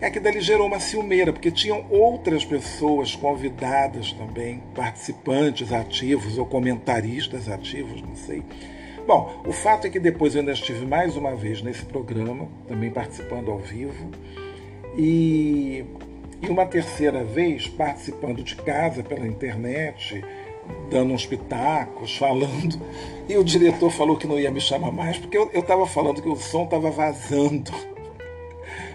[0.00, 6.46] É que dali gerou uma ciumeira, porque tinham outras pessoas convidadas também, participantes ativos ou
[6.46, 8.44] comentaristas ativos, não sei.
[9.08, 12.90] Bom, o fato é que depois eu ainda estive mais uma vez nesse programa, também
[12.90, 14.10] participando ao vivo,
[14.98, 15.82] e,
[16.42, 20.22] e uma terceira vez participando de casa pela internet,
[20.90, 22.78] dando uns pitacos, falando.
[23.26, 26.28] E o diretor falou que não ia me chamar mais, porque eu estava falando que
[26.28, 27.72] o som estava vazando.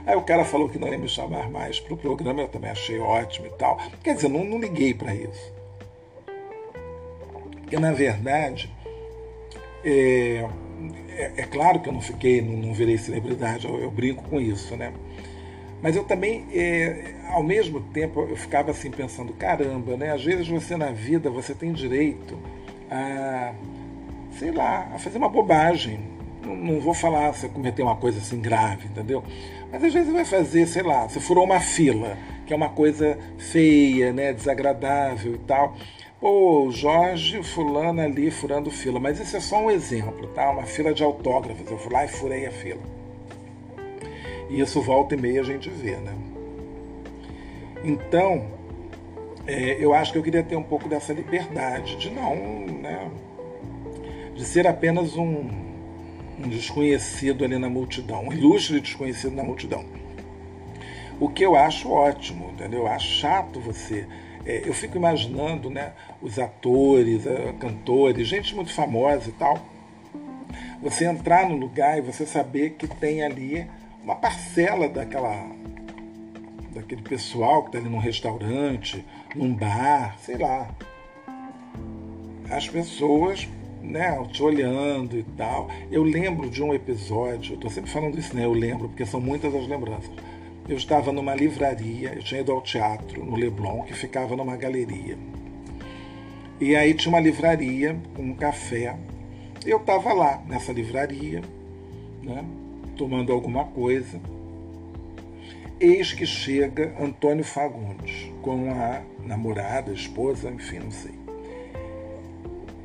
[0.05, 2.69] Aí o cara falou que não ia me chamar mais para o programa, eu também
[2.69, 3.79] achei ótimo e tal.
[4.03, 5.51] Quer dizer, não, não liguei para isso.
[7.63, 8.71] Porque, na verdade,
[9.83, 10.47] é,
[11.09, 14.39] é, é, claro que eu não fiquei, não, não virei celebridade, eu, eu, brinco com
[14.39, 14.93] isso, né?
[15.81, 20.11] Mas eu também, é, ao mesmo tempo, eu ficava assim pensando, caramba, né?
[20.11, 22.39] Às vezes você na vida, você tem direito
[22.89, 23.53] a,
[24.31, 25.99] sei lá, a fazer uma bobagem.
[26.41, 29.23] Não, não vou falar se cometer uma coisa assim grave, entendeu?
[29.71, 33.17] Mas às vezes vai fazer, sei lá, você furou uma fila, que é uma coisa
[33.37, 34.31] feia, né?
[34.31, 35.75] Desagradável e tal.
[36.23, 38.97] Pô, Jorge fulano ali furando fila.
[38.97, 40.49] Mas isso é só um exemplo, tá?
[40.51, 41.69] Uma fila de autógrafos.
[41.69, 42.79] Eu fui lá e furei a fila.
[44.49, 46.15] E isso volta e meia a gente vê, né?
[47.83, 48.47] Então,
[49.45, 53.11] é, eu acho que eu queria ter um pouco dessa liberdade de não, né?
[54.33, 55.49] De ser apenas um,
[56.39, 59.83] um desconhecido ali na multidão, um ilustre desconhecido na multidão.
[61.19, 62.83] O que eu acho ótimo, entendeu?
[62.83, 64.07] Eu acho chato você.
[64.45, 65.93] É, eu fico imaginando, né?
[66.21, 69.57] Os atores, uh, cantores, gente muito famosa e tal.
[70.81, 73.65] Você entrar no lugar e você saber que tem ali
[74.03, 75.49] uma parcela daquela
[76.73, 80.69] daquele pessoal que está ali num restaurante, num bar, sei lá.
[82.49, 83.47] As pessoas
[83.83, 85.69] né, te olhando e tal.
[85.91, 88.45] Eu lembro de um episódio, eu estou sempre falando isso, né?
[88.45, 90.09] Eu lembro, porque são muitas as lembranças.
[90.67, 95.17] Eu estava numa livraria, eu tinha ido ao teatro no Leblon, que ficava numa galeria.
[96.59, 98.97] E aí tinha uma livraria com um café.
[99.65, 101.41] Eu estava lá nessa livraria,
[102.21, 102.45] né?
[102.95, 104.19] tomando alguma coisa.
[105.79, 111.13] Eis que chega Antônio Fagundes com a namorada, a esposa, enfim, não sei.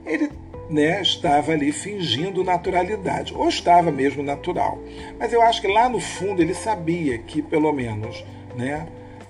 [0.04, 0.30] Ele
[0.68, 4.78] né, estava ali fingindo naturalidade, ou estava mesmo natural.
[5.18, 8.86] Mas eu acho que lá no fundo ele sabia que pelo menos né,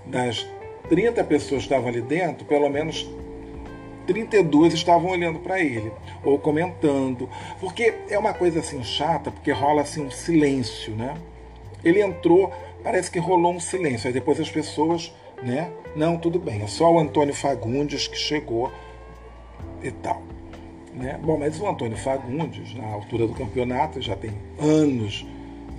[0.07, 0.49] das
[0.89, 3.09] 30 pessoas que estavam ali dentro, pelo menos
[4.07, 5.93] 32 estavam olhando para ele
[6.25, 7.29] ou comentando,
[7.61, 11.15] porque é uma coisa assim chata, porque rola assim um silêncio, né?
[11.85, 12.51] Ele entrou,
[12.83, 15.71] parece que rolou um silêncio, aí depois as pessoas, né?
[15.95, 18.73] Não, tudo bem, é só o Antônio Fagundes que chegou
[19.83, 20.23] e tal.
[20.99, 21.19] Né?
[21.23, 25.25] Bom, mas o Antônio Fagundes, na altura do campeonato, já tem anos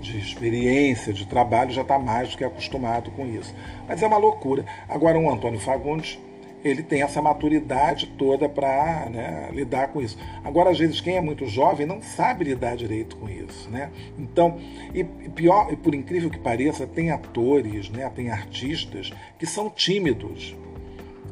[0.01, 3.53] de experiência, de trabalho, já está mais do que acostumado com isso.
[3.87, 4.65] Mas é uma loucura.
[4.87, 6.17] Agora, o Antônio Fagundes
[6.63, 10.17] ele tem essa maturidade toda para né, lidar com isso.
[10.43, 13.69] Agora, às vezes, quem é muito jovem não sabe lidar direito com isso.
[13.69, 13.89] Né?
[14.17, 14.57] Então,
[14.93, 20.55] e pior, e por incrível que pareça, tem atores, né, tem artistas que são tímidos.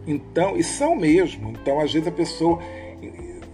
[0.06, 1.50] Então, e são mesmo.
[1.50, 2.62] Então, às vezes a pessoa,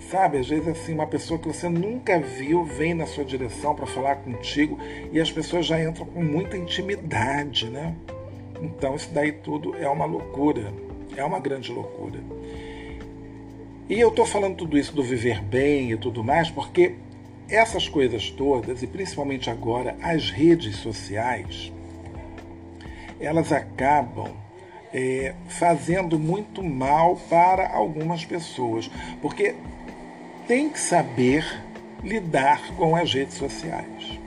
[0.10, 3.86] sabe, às vezes assim, uma pessoa que você nunca viu vem na sua direção para
[3.86, 4.78] falar contigo
[5.12, 7.96] e as pessoas já entram com muita intimidade, né?
[8.62, 10.74] Então, isso daí tudo é uma loucura.
[11.16, 12.20] É uma grande loucura.
[13.89, 16.96] E eu estou falando tudo isso do viver bem e tudo mais, porque
[17.50, 21.72] essas coisas todas, e principalmente agora as redes sociais,
[23.20, 24.32] elas acabam
[24.94, 28.89] é, fazendo muito mal para algumas pessoas,
[29.22, 29.56] porque
[30.48, 31.46] tem que saber
[32.04, 34.20] lidar com as redes sociais.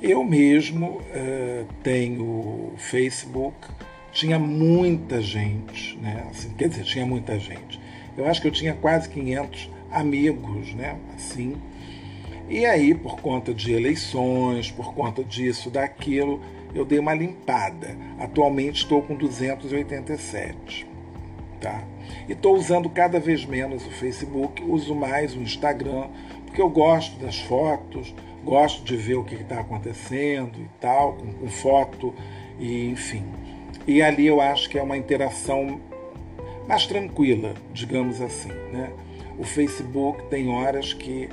[0.00, 3.56] Eu mesmo uh, tenho Facebook,
[4.12, 6.26] tinha muita gente, né?
[6.30, 7.80] Assim, quer dizer, tinha muita gente.
[8.16, 10.96] Eu acho que eu tinha quase 500 amigos, né?
[11.14, 11.56] Assim.
[12.48, 16.40] E aí, por conta de eleições, por conta disso, daquilo,
[16.74, 17.96] eu dei uma limpada.
[18.18, 20.86] Atualmente estou com 287,
[21.60, 21.84] tá?
[22.28, 26.08] E estou usando cada vez menos o Facebook, uso mais o Instagram,
[26.44, 31.32] porque eu gosto das fotos, gosto de ver o que está acontecendo e tal, com,
[31.32, 32.14] com foto,
[32.58, 33.24] e enfim.
[33.86, 35.80] E ali eu acho que é uma interação
[36.66, 38.52] mais tranquila, digamos assim.
[38.72, 38.90] Né?
[39.38, 41.28] O Facebook tem horas que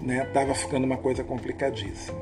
[0.00, 2.18] estava né, ficando uma coisa complicadíssima.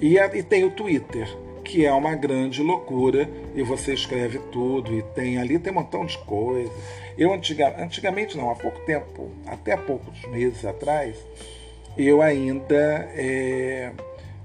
[0.00, 1.28] E, e tem o Twitter,
[1.64, 6.04] que é uma grande loucura, e você escreve tudo, e tem ali tem um montão
[6.06, 6.72] de coisa.
[7.18, 11.16] Eu antiga, antigamente não, há pouco tempo, até poucos meses atrás,
[11.96, 13.90] eu ainda é,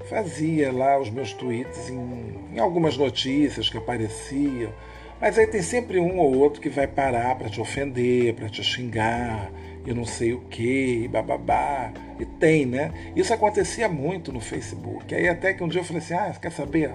[0.10, 4.74] fazia lá os meus tweets em, em algumas notícias que apareciam,
[5.22, 8.64] mas aí tem sempre um ou outro que vai parar para te ofender, para te
[8.64, 9.52] xingar,
[9.86, 11.92] eu não sei o que, bababá.
[12.20, 12.92] E tem, né?
[13.16, 15.14] Isso acontecia muito no Facebook.
[15.14, 16.92] Aí até que um dia eu falei assim, ah, quer saber?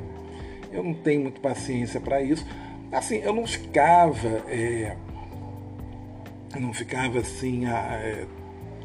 [0.73, 2.47] Eu não tenho muita paciência para isso.
[2.91, 4.43] Assim, eu não ficava.
[4.49, 4.97] É,
[6.57, 8.27] não ficava assim é,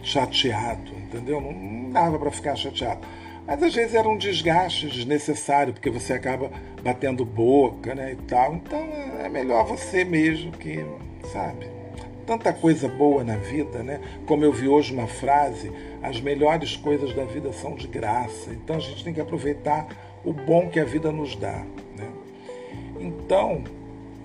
[0.01, 1.39] chateado, entendeu?
[1.39, 3.01] Não, não dava para ficar chateado.
[3.45, 6.49] Mas às vezes era um desgaste desnecessário, porque você acaba
[6.81, 8.55] batendo boca, né, e tal.
[8.55, 8.79] Então
[9.19, 10.85] é melhor você mesmo que,
[11.31, 11.73] sabe?
[12.25, 13.99] tanta coisa boa na vida, né?
[14.25, 15.71] Como eu vi hoje uma frase,
[16.01, 18.51] as melhores coisas da vida são de graça.
[18.51, 19.87] Então a gente tem que aproveitar
[20.23, 21.65] o bom que a vida nos dá,
[21.97, 22.09] né?
[22.99, 23.63] Então,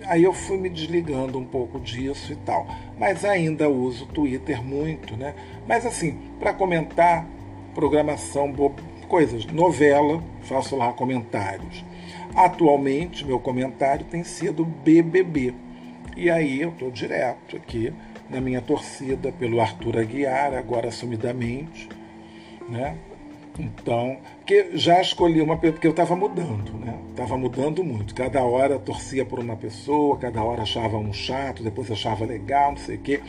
[0.06, 2.66] aí eu fui me desligando um pouco disso e tal.
[2.98, 5.34] Mas ainda uso Twitter muito, né?
[5.66, 7.26] Mas assim, para comentar
[7.74, 8.52] programação,
[9.08, 11.84] coisas, novela, faço lá comentários.
[12.34, 15.54] Atualmente, meu comentário tem sido BBB
[16.18, 17.92] e aí eu estou direto aqui
[18.28, 21.88] na minha torcida pelo Arthur Aguiar, agora assumidamente,
[22.68, 22.96] né?
[23.58, 26.96] Então, que já escolhi uma porque eu estava mudando, né?
[27.10, 28.14] Estava mudando muito.
[28.14, 32.78] Cada hora torcia por uma pessoa, cada hora achava um chato, depois achava legal, não
[32.78, 33.20] sei o quê.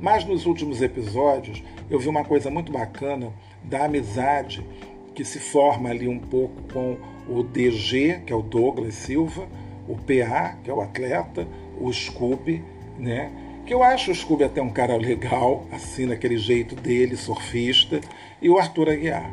[0.00, 4.66] Mas nos últimos episódios eu vi uma coisa muito bacana da amizade
[5.14, 6.96] que se forma ali um pouco com
[7.28, 9.46] o DG, que é o Douglas Silva,
[9.86, 11.46] o PA, que é o atleta,
[11.80, 12.64] o Scooby,
[12.98, 13.30] né?
[13.64, 18.00] Que eu acho o Scooby até um cara legal, assim, naquele jeito dele, surfista,
[18.40, 19.32] e o Arthur Aguiar.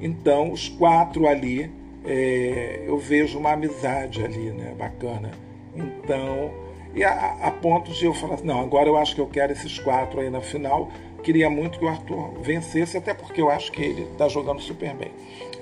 [0.00, 1.70] Então, os quatro ali,
[2.04, 4.74] é, eu vejo uma amizade ali, né?
[4.78, 5.30] Bacana.
[5.74, 6.50] Então,
[6.94, 9.52] e a, a ponto de eu falar assim, não, agora eu acho que eu quero
[9.52, 10.90] esses quatro aí na final.
[11.22, 14.94] Queria muito que o Arthur vencesse, até porque eu acho que ele está jogando super
[14.94, 15.12] bem.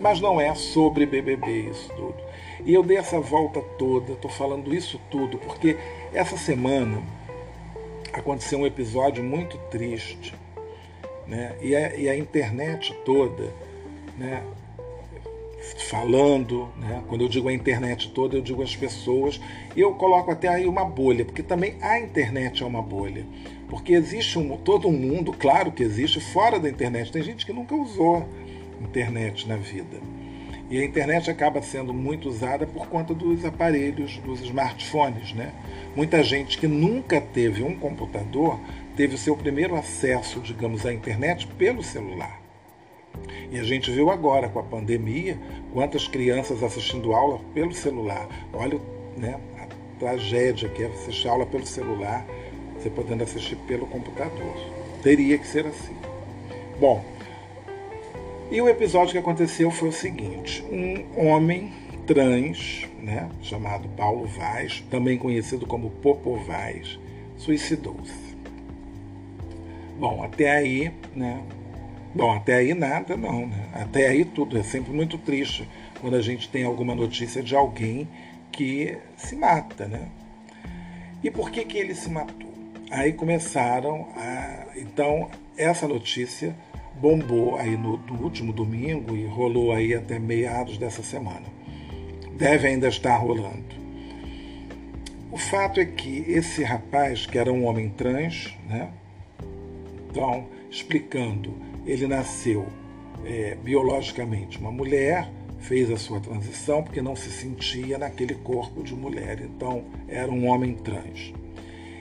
[0.00, 2.14] Mas não é sobre BBB isso tudo.
[2.64, 5.76] E eu dei essa volta toda, estou falando isso tudo, porque
[6.12, 7.02] essa semana
[8.12, 10.34] aconteceu um episódio muito triste.
[11.26, 11.56] Né?
[11.60, 13.52] E, a, e a internet toda,
[14.18, 14.42] né?
[15.88, 17.02] falando, né?
[17.08, 19.40] quando eu digo a internet toda, eu digo as pessoas,
[19.76, 23.26] e eu coloco até aí uma bolha, porque também a internet é uma bolha.
[23.68, 27.12] Porque existe um, todo um mundo, claro que existe, fora da internet.
[27.12, 28.26] Tem gente que nunca usou
[28.80, 30.00] internet na vida.
[30.70, 35.34] E a internet acaba sendo muito usada por conta dos aparelhos, dos smartphones.
[35.34, 35.52] Né?
[35.94, 38.58] Muita gente que nunca teve um computador
[38.96, 42.37] teve o seu primeiro acesso, digamos, à internet pelo celular.
[43.50, 45.38] E a gente viu agora com a pandemia
[45.72, 48.28] quantas crianças assistindo aula pelo celular.
[48.52, 48.80] Olha
[49.16, 52.26] né, a tragédia que é assistir aula pelo celular,
[52.76, 54.54] você podendo assistir pelo computador.
[55.02, 55.96] Teria que ser assim.
[56.80, 57.04] Bom,
[58.50, 61.72] e o episódio que aconteceu foi o seguinte: um homem
[62.06, 66.98] trans, né, chamado Paulo Vaz, também conhecido como Popo Vaz,
[67.36, 68.28] suicidou-se.
[69.98, 71.42] Bom, até aí, né?
[72.14, 73.68] Bom, até aí nada, não, né?
[73.74, 74.58] Até aí tudo.
[74.58, 75.68] É sempre muito triste
[76.00, 78.08] quando a gente tem alguma notícia de alguém
[78.50, 80.08] que se mata, né?
[81.22, 82.52] E por que, que ele se matou?
[82.90, 84.66] Aí começaram a.
[84.76, 86.56] Então, essa notícia
[87.00, 91.46] bombou aí no, último domingo e rolou aí até meados dessa semana.
[92.36, 93.76] Deve ainda estar rolando.
[95.30, 98.90] O fato é que esse rapaz, que era um homem trans, né?
[100.10, 101.54] Então, explicando,
[101.88, 102.66] ele nasceu
[103.24, 108.94] é, biologicamente uma mulher, fez a sua transição porque não se sentia naquele corpo de
[108.94, 111.32] mulher, então era um homem trans.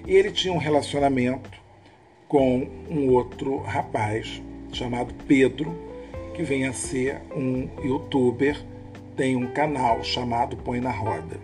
[0.06, 1.50] Ele tinha um relacionamento
[2.28, 4.42] com um outro rapaz
[4.74, 5.74] chamado Pedro,
[6.36, 8.62] que vem a ser um youtuber,
[9.16, 11.40] tem um canal chamado Põe na Roda.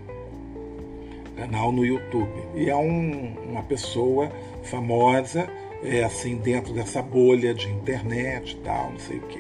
[1.37, 2.29] Canal no YouTube.
[2.55, 4.31] E é um, uma pessoa
[4.61, 5.49] famosa,
[5.83, 9.39] é assim, dentro dessa bolha de internet e tal, não sei o quê.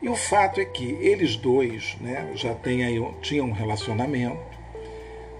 [0.00, 4.40] E o fato é que eles dois né, já têm aí, tinham um relacionamento,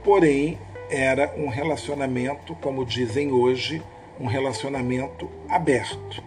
[0.05, 0.59] porém
[0.89, 3.83] era um relacionamento, como dizem hoje,
[4.21, 6.23] um relacionamento aberto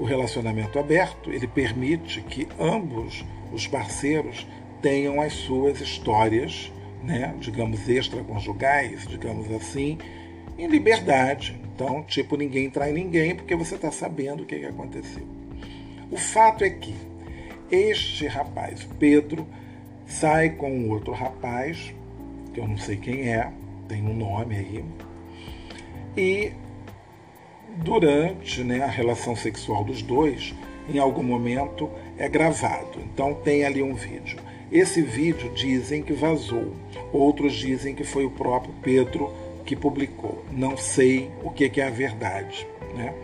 [0.00, 4.46] o relacionamento aberto ele permite que ambos os parceiros
[4.80, 9.98] tenham as suas histórias, né, digamos extraconjugais, digamos assim,
[10.56, 11.60] em liberdade.
[11.82, 15.26] Então, tipo, ninguém trai ninguém porque você está sabendo o que, que aconteceu.
[16.10, 16.94] O fato é que
[17.70, 19.46] este rapaz, Pedro,
[20.04, 21.94] sai com um outro rapaz,
[22.52, 23.50] que eu não sei quem é,
[23.88, 24.84] tem um nome aí,
[26.14, 26.52] e
[27.78, 30.54] durante né, a relação sexual dos dois,
[30.86, 33.00] em algum momento é gravado.
[33.14, 34.38] Então tem ali um vídeo.
[34.70, 36.74] Esse vídeo dizem que vazou,
[37.10, 39.32] outros dizem que foi o próprio Pedro
[39.70, 40.44] que publicou.
[40.50, 42.66] Não sei o que é a verdade.
[42.96, 43.14] Né?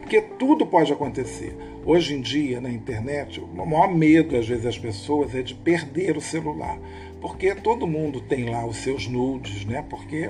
[0.00, 1.56] Porque tudo pode acontecer.
[1.86, 6.16] Hoje em dia, na internet, o maior medo, às vezes, das pessoas é de perder
[6.16, 6.76] o celular.
[7.20, 9.84] Porque todo mundo tem lá os seus nudes, né?
[9.88, 10.28] Porque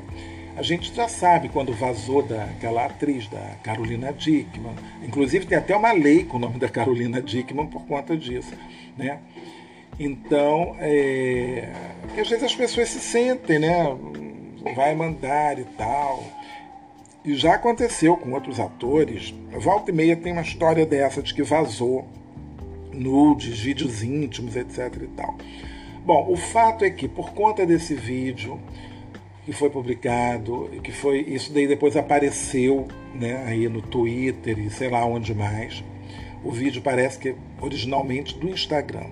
[0.54, 4.74] a gente já sabe quando vazou daquela atriz, da Carolina Dickman.
[5.02, 8.52] Inclusive tem até uma lei com o nome da Carolina Dickman por conta disso.
[8.98, 9.20] Né?
[9.98, 11.72] Então, é,
[12.10, 13.96] às vezes as pessoas se sentem, né?
[14.74, 16.22] Vai mandar e tal.
[17.24, 19.34] E já aconteceu com outros atores.
[19.52, 22.06] Volta e meia tem uma história dessa de que vazou
[22.92, 25.02] nudes, vídeos íntimos, etc.
[25.02, 25.36] e tal.
[26.04, 28.60] Bom, o fato é que por conta desse vídeo
[29.44, 34.88] que foi publicado, que foi isso daí depois apareceu, né, aí no Twitter e sei
[34.88, 35.82] lá onde mais.
[36.44, 39.06] O vídeo parece que é originalmente do Instagram.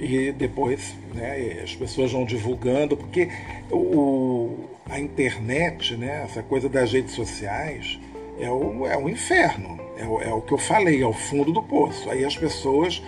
[0.00, 3.28] E depois né, as pessoas vão divulgando, porque
[3.70, 8.00] o, a internet, né, essa coisa das redes sociais,
[8.40, 9.78] é o, é o inferno.
[9.98, 12.08] É o, é o que eu falei, é o fundo do poço.
[12.08, 13.02] Aí as pessoas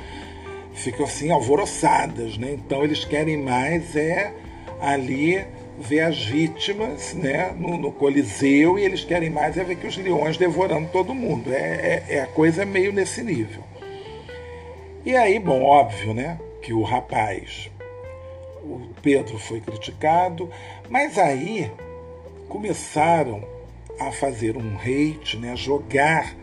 [0.74, 2.53] ficam assim alvoroçadas, né?
[2.53, 4.34] Então eles querem mais é
[4.78, 5.43] ali
[5.78, 9.97] ver as vítimas né, no, no, Coliseu e eles querem mais é ver que os
[9.97, 11.53] leões devorando todo mundo.
[11.53, 13.62] É, é, é, a coisa meio nesse nível.
[15.05, 17.70] E aí, bom, óbvio, né, que o rapaz,
[18.62, 20.48] o Pedro foi criticado,
[20.88, 21.70] mas aí
[22.48, 23.44] começaram
[23.98, 26.34] a fazer um hate, né, jogar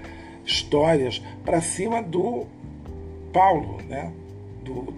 [0.46, 2.46] histórias para cima do
[3.32, 4.12] Paulo, né,
[4.64, 4.94] do,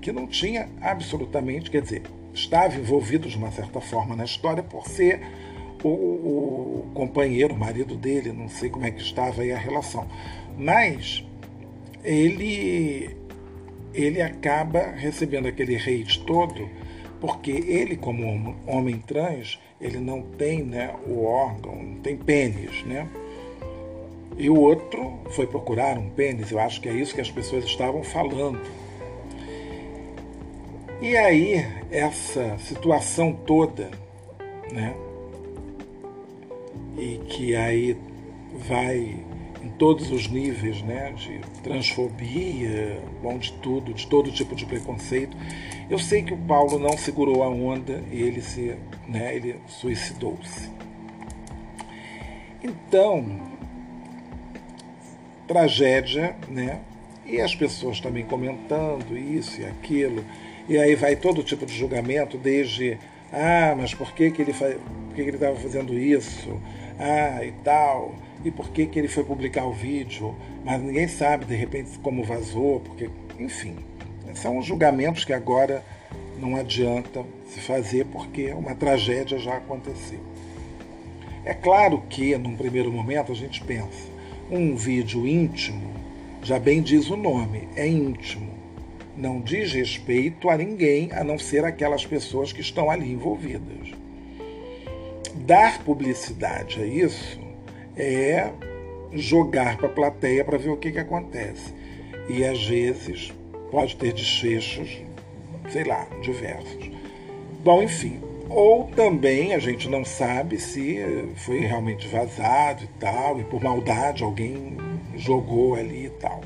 [0.00, 2.02] que não tinha absolutamente, quer dizer,
[2.32, 5.20] estava envolvido de uma certa forma na história por ser
[5.82, 10.06] o, o, companheiro, o marido dele, não sei como é que estava aí a relação.
[10.56, 11.24] Mas
[12.04, 13.16] ele,
[13.94, 16.68] ele acaba recebendo aquele hate todo
[17.20, 23.06] porque ele, como homem trans, ele não tem né, o órgão, não tem pênis, né?
[24.38, 27.64] E o outro foi procurar um pênis, eu acho que é isso que as pessoas
[27.64, 28.58] estavam falando.
[31.02, 33.90] E aí, essa situação toda,
[34.72, 34.94] né?
[36.96, 37.96] E que aí
[38.66, 39.16] vai
[39.62, 41.12] em todos os níveis, né?
[41.12, 45.36] De transfobia, bom, de tudo, de todo tipo de preconceito.
[45.88, 49.34] Eu sei que o Paulo não segurou a onda e ele se, né?
[49.34, 50.70] Ele suicidou-se.
[52.62, 53.40] Então,
[55.46, 56.80] tragédia, né?
[57.26, 60.24] E as pessoas também comentando isso e aquilo.
[60.68, 62.98] E aí vai todo tipo de julgamento, desde
[63.32, 66.60] ah, mas por que, que ele por que, que ele estava fazendo isso?
[66.98, 68.14] Ah, e tal.
[68.44, 70.34] E por que, que ele foi publicar o vídeo?
[70.64, 73.76] Mas ninguém sabe, de repente, como vazou, porque, enfim.
[74.34, 75.84] São julgamentos que agora
[76.38, 80.20] não adianta se fazer porque uma tragédia já aconteceu.
[81.44, 84.08] É claro que, num primeiro momento, a gente pensa,
[84.50, 85.90] um vídeo íntimo,
[86.42, 88.60] já bem diz o nome, é íntimo
[89.20, 93.90] não diz respeito a ninguém a não ser aquelas pessoas que estão ali envolvidas.
[95.34, 97.38] Dar publicidade a isso
[98.00, 98.52] é
[99.12, 101.74] jogar para a plateia para ver o que, que acontece.
[102.28, 103.32] E às vezes
[103.70, 105.02] pode ter desfechos,
[105.68, 106.90] sei lá, diversos.
[107.62, 108.20] Bom, enfim.
[108.48, 110.98] Ou também a gente não sabe se
[111.36, 114.76] foi realmente vazado e tal, e por maldade alguém
[115.14, 116.40] jogou ali e tal.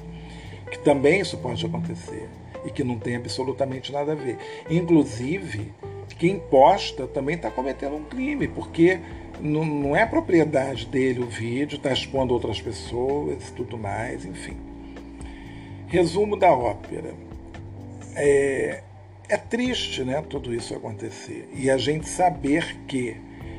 [0.71, 2.29] Que também isso pode acontecer
[2.65, 4.39] e que não tem absolutamente nada a ver.
[4.69, 5.73] Inclusive,
[6.19, 9.01] quem posta também está cometendo um crime, porque
[9.41, 14.57] não, não é propriedade dele o vídeo, está expondo outras pessoas e tudo mais, enfim.
[15.87, 17.15] Resumo da ópera.
[18.17, 18.83] É,
[19.29, 23.17] é triste né, tudo isso acontecer e a gente saber que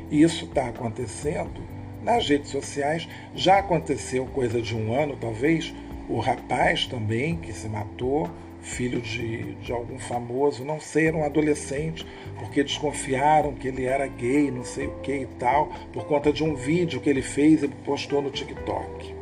[0.09, 1.61] isso está acontecendo
[2.03, 3.07] nas redes sociais.
[3.33, 5.73] Já aconteceu coisa de um ano, talvez,
[6.07, 8.29] o rapaz também que se matou
[8.65, 12.05] filho de, de algum famoso, não sei, era um adolescente,
[12.39, 16.43] porque desconfiaram que ele era gay, não sei o que e tal, por conta de
[16.43, 19.15] um vídeo que ele fez e postou no TikTok.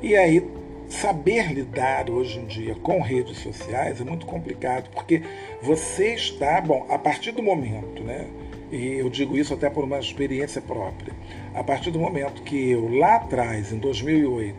[0.00, 0.48] E aí,
[0.88, 5.22] saber lidar hoje em dia com redes sociais é muito complicado, porque
[5.60, 8.26] você está, bom, a partir do momento, né?
[8.70, 11.12] E eu digo isso até por uma experiência própria.
[11.52, 14.56] A partir do momento que eu lá atrás, em 2008,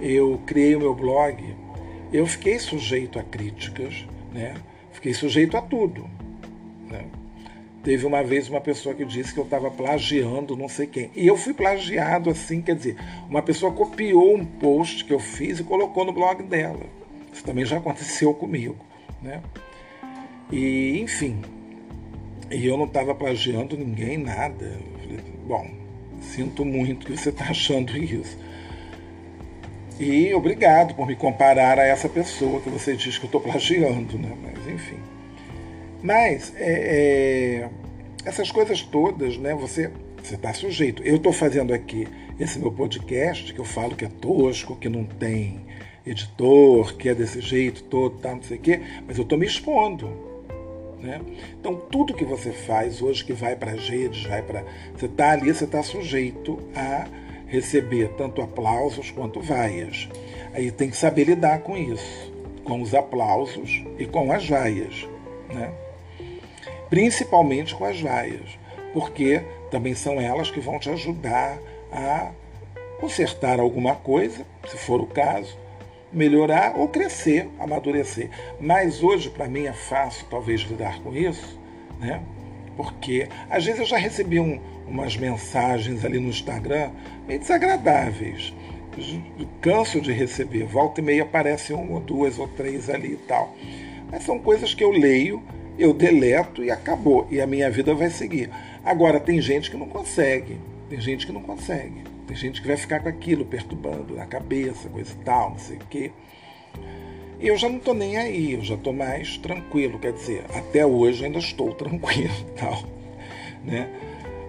[0.00, 1.42] eu criei o meu blog,
[2.12, 4.54] eu fiquei sujeito a críticas, né?
[4.92, 6.08] Fiquei sujeito a tudo.
[6.88, 7.04] Né?
[7.82, 11.10] Teve uma vez uma pessoa que disse que eu estava plagiando não sei quem.
[11.14, 12.96] E eu fui plagiado assim, quer dizer,
[13.28, 16.84] uma pessoa copiou um post que eu fiz e colocou no blog dela.
[17.32, 18.76] Isso também já aconteceu comigo.
[19.22, 19.40] Né?
[20.50, 21.40] E, enfim,
[22.50, 24.78] e eu não estava plagiando ninguém, nada.
[25.46, 25.70] Bom,
[26.20, 28.36] sinto muito que você está achando isso.
[29.98, 34.18] E obrigado por me comparar a essa pessoa que você diz que eu estou plagiando,
[34.18, 34.36] né?
[34.42, 34.98] Mas enfim.
[36.02, 37.68] Mas é, é,
[38.24, 39.54] essas coisas todas, né?
[39.54, 39.90] Você
[40.22, 41.02] você está sujeito.
[41.02, 42.06] Eu estou fazendo aqui
[42.38, 45.60] esse meu podcast que eu falo que é tosco, que não tem
[46.06, 49.46] editor, que é desse jeito todo, tá, não sei o quê, mas eu estou me
[49.46, 50.08] expondo.
[51.00, 51.20] Né?
[51.58, 54.64] Então tudo que você faz hoje que vai para as redes, vai para.
[54.96, 57.06] Você está ali, você está sujeito a
[57.48, 60.08] receber tanto aplausos quanto vaias.
[60.54, 62.32] Aí tem que saber lidar com isso,
[62.64, 65.08] com os aplausos e com as vaias.
[65.52, 65.72] Né?
[66.90, 68.58] principalmente com as vaias,
[68.92, 71.58] porque também são elas que vão te ajudar
[71.92, 72.32] a
[73.00, 75.56] consertar alguma coisa, se for o caso,
[76.12, 78.30] melhorar ou crescer, amadurecer.
[78.58, 81.58] Mas hoje, para mim, é fácil, talvez, lidar com isso,
[82.00, 82.22] né?
[82.76, 86.90] porque às vezes eu já recebi um, umas mensagens ali no Instagram
[87.26, 88.52] meio desagradáveis.
[89.60, 93.54] Canso de receber, volta e meia aparece uma ou duas ou três ali e tal.
[94.10, 95.42] Mas são coisas que eu leio
[95.78, 97.26] eu deleto e acabou.
[97.30, 98.50] E a minha vida vai seguir.
[98.84, 100.58] Agora, tem gente que não consegue.
[100.90, 102.02] Tem gente que não consegue.
[102.26, 105.76] Tem gente que vai ficar com aquilo perturbando na cabeça, coisa e tal, não sei
[105.76, 106.10] o quê.
[107.40, 109.98] E eu já não estou nem aí, eu já estou mais tranquilo.
[109.98, 112.82] Quer dizer, até hoje ainda estou tranquilo tal.
[113.64, 113.88] Né?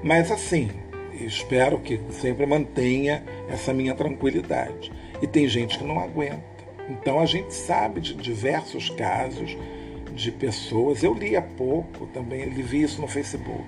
[0.04, 0.70] Mas assim,
[1.14, 4.92] espero que sempre mantenha essa minha tranquilidade.
[5.22, 6.44] E tem gente que não aguenta.
[6.90, 9.58] Então a gente sabe de diversos casos
[10.14, 11.04] de pessoas.
[11.04, 13.64] Eu li há pouco também, ele vi isso no Facebook.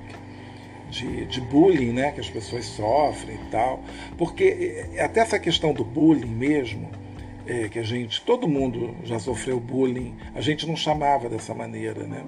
[0.90, 3.82] De, de, bullying né, que as pessoas sofrem e tal.
[4.18, 6.90] Porque é, até essa questão do bullying mesmo,
[7.48, 12.04] é, que a gente, todo mundo já sofreu bullying, a gente não chamava dessa maneira,
[12.04, 12.26] né?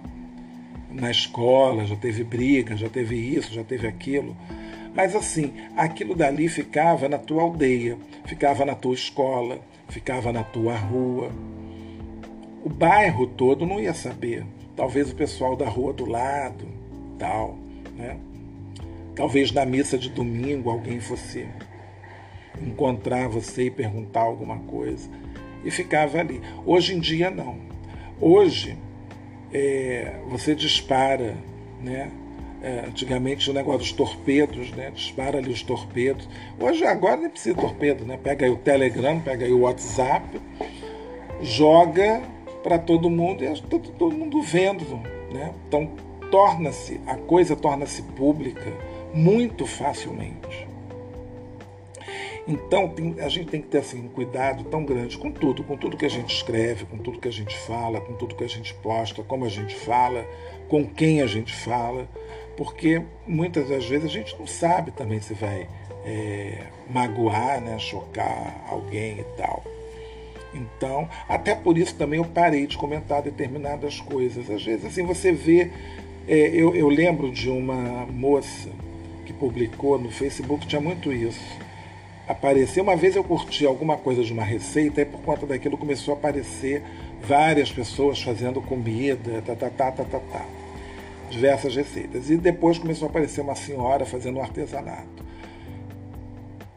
[0.93, 4.37] Na escola já teve briga, já teve isso, já teve aquilo.
[4.95, 10.75] Mas assim, aquilo dali ficava na tua aldeia, ficava na tua escola, ficava na tua
[10.75, 11.31] rua
[12.63, 14.45] o bairro todo não ia saber.
[14.73, 16.65] Talvez o pessoal da rua do lado,
[17.19, 17.57] tal,
[17.97, 18.17] né?
[19.15, 21.45] Talvez na missa de domingo alguém fosse
[22.61, 25.09] encontrar você e perguntar alguma coisa.
[25.65, 26.41] E ficava ali.
[26.65, 27.57] Hoje em dia não.
[28.19, 28.77] Hoje
[29.53, 31.37] é, você dispara,
[31.81, 32.11] né?
[32.61, 34.89] É, antigamente o negócio dos torpedos, né?
[34.91, 36.27] Dispara ali os torpedos.
[36.57, 38.17] Hoje agora nem precisa de torpedo, né?
[38.21, 40.39] Pega aí o Telegram, pega aí o WhatsApp,
[41.41, 42.21] joga
[42.63, 44.85] para todo mundo e todo, todo mundo vendo.
[45.31, 45.53] Né?
[45.67, 45.91] Então
[46.31, 48.73] torna-se, a coisa torna-se pública
[49.13, 50.67] muito facilmente.
[52.47, 55.77] Então tem, a gente tem que ter assim, um cuidado tão grande com tudo, com
[55.77, 58.49] tudo que a gente escreve, com tudo que a gente fala, com tudo que a
[58.49, 60.25] gente posta, como a gente fala,
[60.67, 62.07] com quem a gente fala,
[62.57, 65.69] porque muitas das vezes a gente não sabe também se vai
[66.05, 69.63] é, magoar, né, chocar alguém e tal.
[70.53, 74.49] Então, até por isso também eu parei de comentar determinadas coisas.
[74.49, 75.71] Às vezes, assim, você vê.
[76.27, 78.69] É, eu, eu lembro de uma moça
[79.25, 81.41] que publicou no Facebook, tinha muito isso.
[82.27, 86.13] Apareceu, uma vez eu curti alguma coisa de uma receita, e por conta daquilo começou
[86.13, 86.81] a aparecer
[87.21, 90.45] várias pessoas fazendo comida, tá, tá, tá, tá, tá, tá.
[91.29, 92.29] Diversas receitas.
[92.29, 95.23] E depois começou a aparecer uma senhora fazendo um artesanato.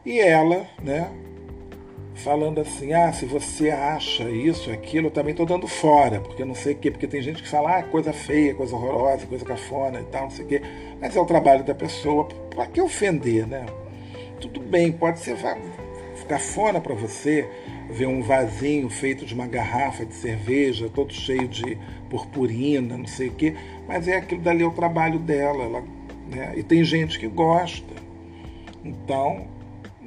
[0.05, 1.09] E ela, né,
[2.15, 6.55] falando assim, ah, se você acha isso, aquilo, eu também estou dando fora, porque não
[6.55, 10.01] sei o quê, porque tem gente que fala, ah, coisa feia, coisa horrorosa, coisa cafona
[10.01, 10.61] e tal, não sei o quê,
[10.99, 13.65] mas é o trabalho da pessoa, para que ofender, né?
[14.39, 15.35] Tudo bem, pode ser
[16.15, 17.49] ficar fora para você
[17.89, 21.77] ver um vasinho feito de uma garrafa de cerveja, todo cheio de
[22.09, 23.55] purpurina, não sei o quê,
[23.87, 25.83] mas é aquilo dali é o trabalho dela, ela,
[26.29, 26.53] né?
[26.57, 27.95] e tem gente que gosta.
[28.83, 29.47] Então,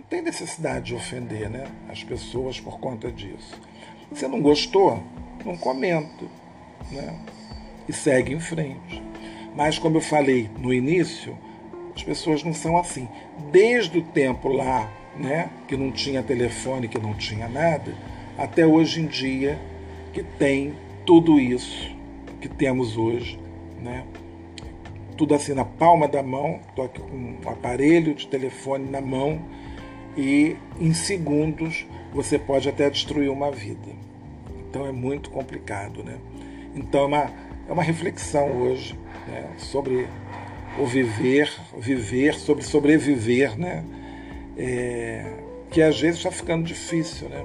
[0.08, 3.60] tem necessidade de ofender né, as pessoas por conta disso.
[4.12, 5.02] Se não gostou,
[5.44, 6.24] não comenta.
[6.90, 7.18] Né,
[7.88, 9.02] e segue em frente.
[9.54, 11.36] Mas, como eu falei no início,
[12.00, 13.06] as pessoas não são assim.
[13.52, 17.94] Desde o tempo lá, né, que não tinha telefone, que não tinha nada,
[18.38, 19.58] até hoje em dia
[20.12, 20.74] que tem
[21.04, 21.94] tudo isso
[22.40, 23.38] que temos hoje,
[23.82, 24.04] né?
[25.16, 29.38] Tudo assim na palma da mão, estou aqui com um aparelho de telefone na mão
[30.16, 33.90] e em segundos você pode até destruir uma vida.
[34.68, 36.16] Então é muito complicado, né?
[36.74, 37.30] Então é uma,
[37.68, 38.98] é uma reflexão hoje
[39.28, 40.08] né, sobre
[40.80, 43.84] o viver, viver, sobre sobreviver, né?
[44.56, 45.24] É,
[45.70, 47.44] que às vezes está ficando difícil, né?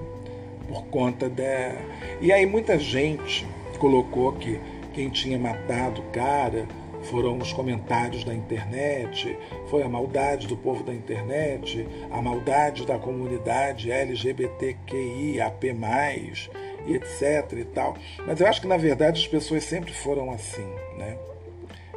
[0.67, 1.75] Por conta da.
[2.21, 3.45] E aí muita gente
[3.77, 4.59] colocou que
[4.93, 6.65] quem tinha matado o cara
[7.03, 9.37] foram os comentários da internet,
[9.69, 15.75] foi a maldade do povo da internet, a maldade da comunidade LGBTQIAP+,
[16.87, 17.95] e etc e tal.
[18.25, 20.67] Mas eu acho que na verdade as pessoas sempre foram assim,
[20.97, 21.17] né?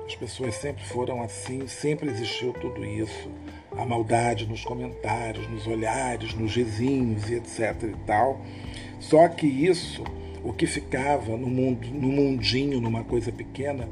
[0.08, 3.30] As pessoas sempre foram assim, sempre existiu tudo isso.
[3.76, 8.40] A maldade nos comentários, nos olhares, nos vizinhos e etc e tal.
[8.98, 10.02] Só que isso,
[10.42, 13.86] o que ficava no, mundo, no mundinho, numa coisa pequena,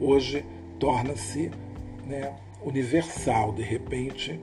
[0.00, 0.44] hoje
[0.80, 1.52] torna-se
[2.04, 3.52] né, universal.
[3.52, 4.40] De repente,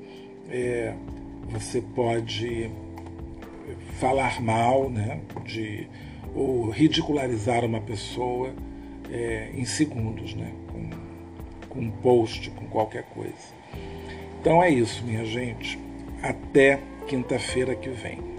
[0.49, 0.93] é,
[1.49, 2.71] você pode
[3.99, 5.89] falar mal, né, de,
[6.33, 8.53] ou ridicularizar uma pessoa
[9.11, 10.53] é, em segundos, né,
[11.77, 13.55] um post, com qualquer coisa.
[14.41, 15.79] Então é isso, minha gente.
[16.21, 18.37] Até quinta-feira que vem.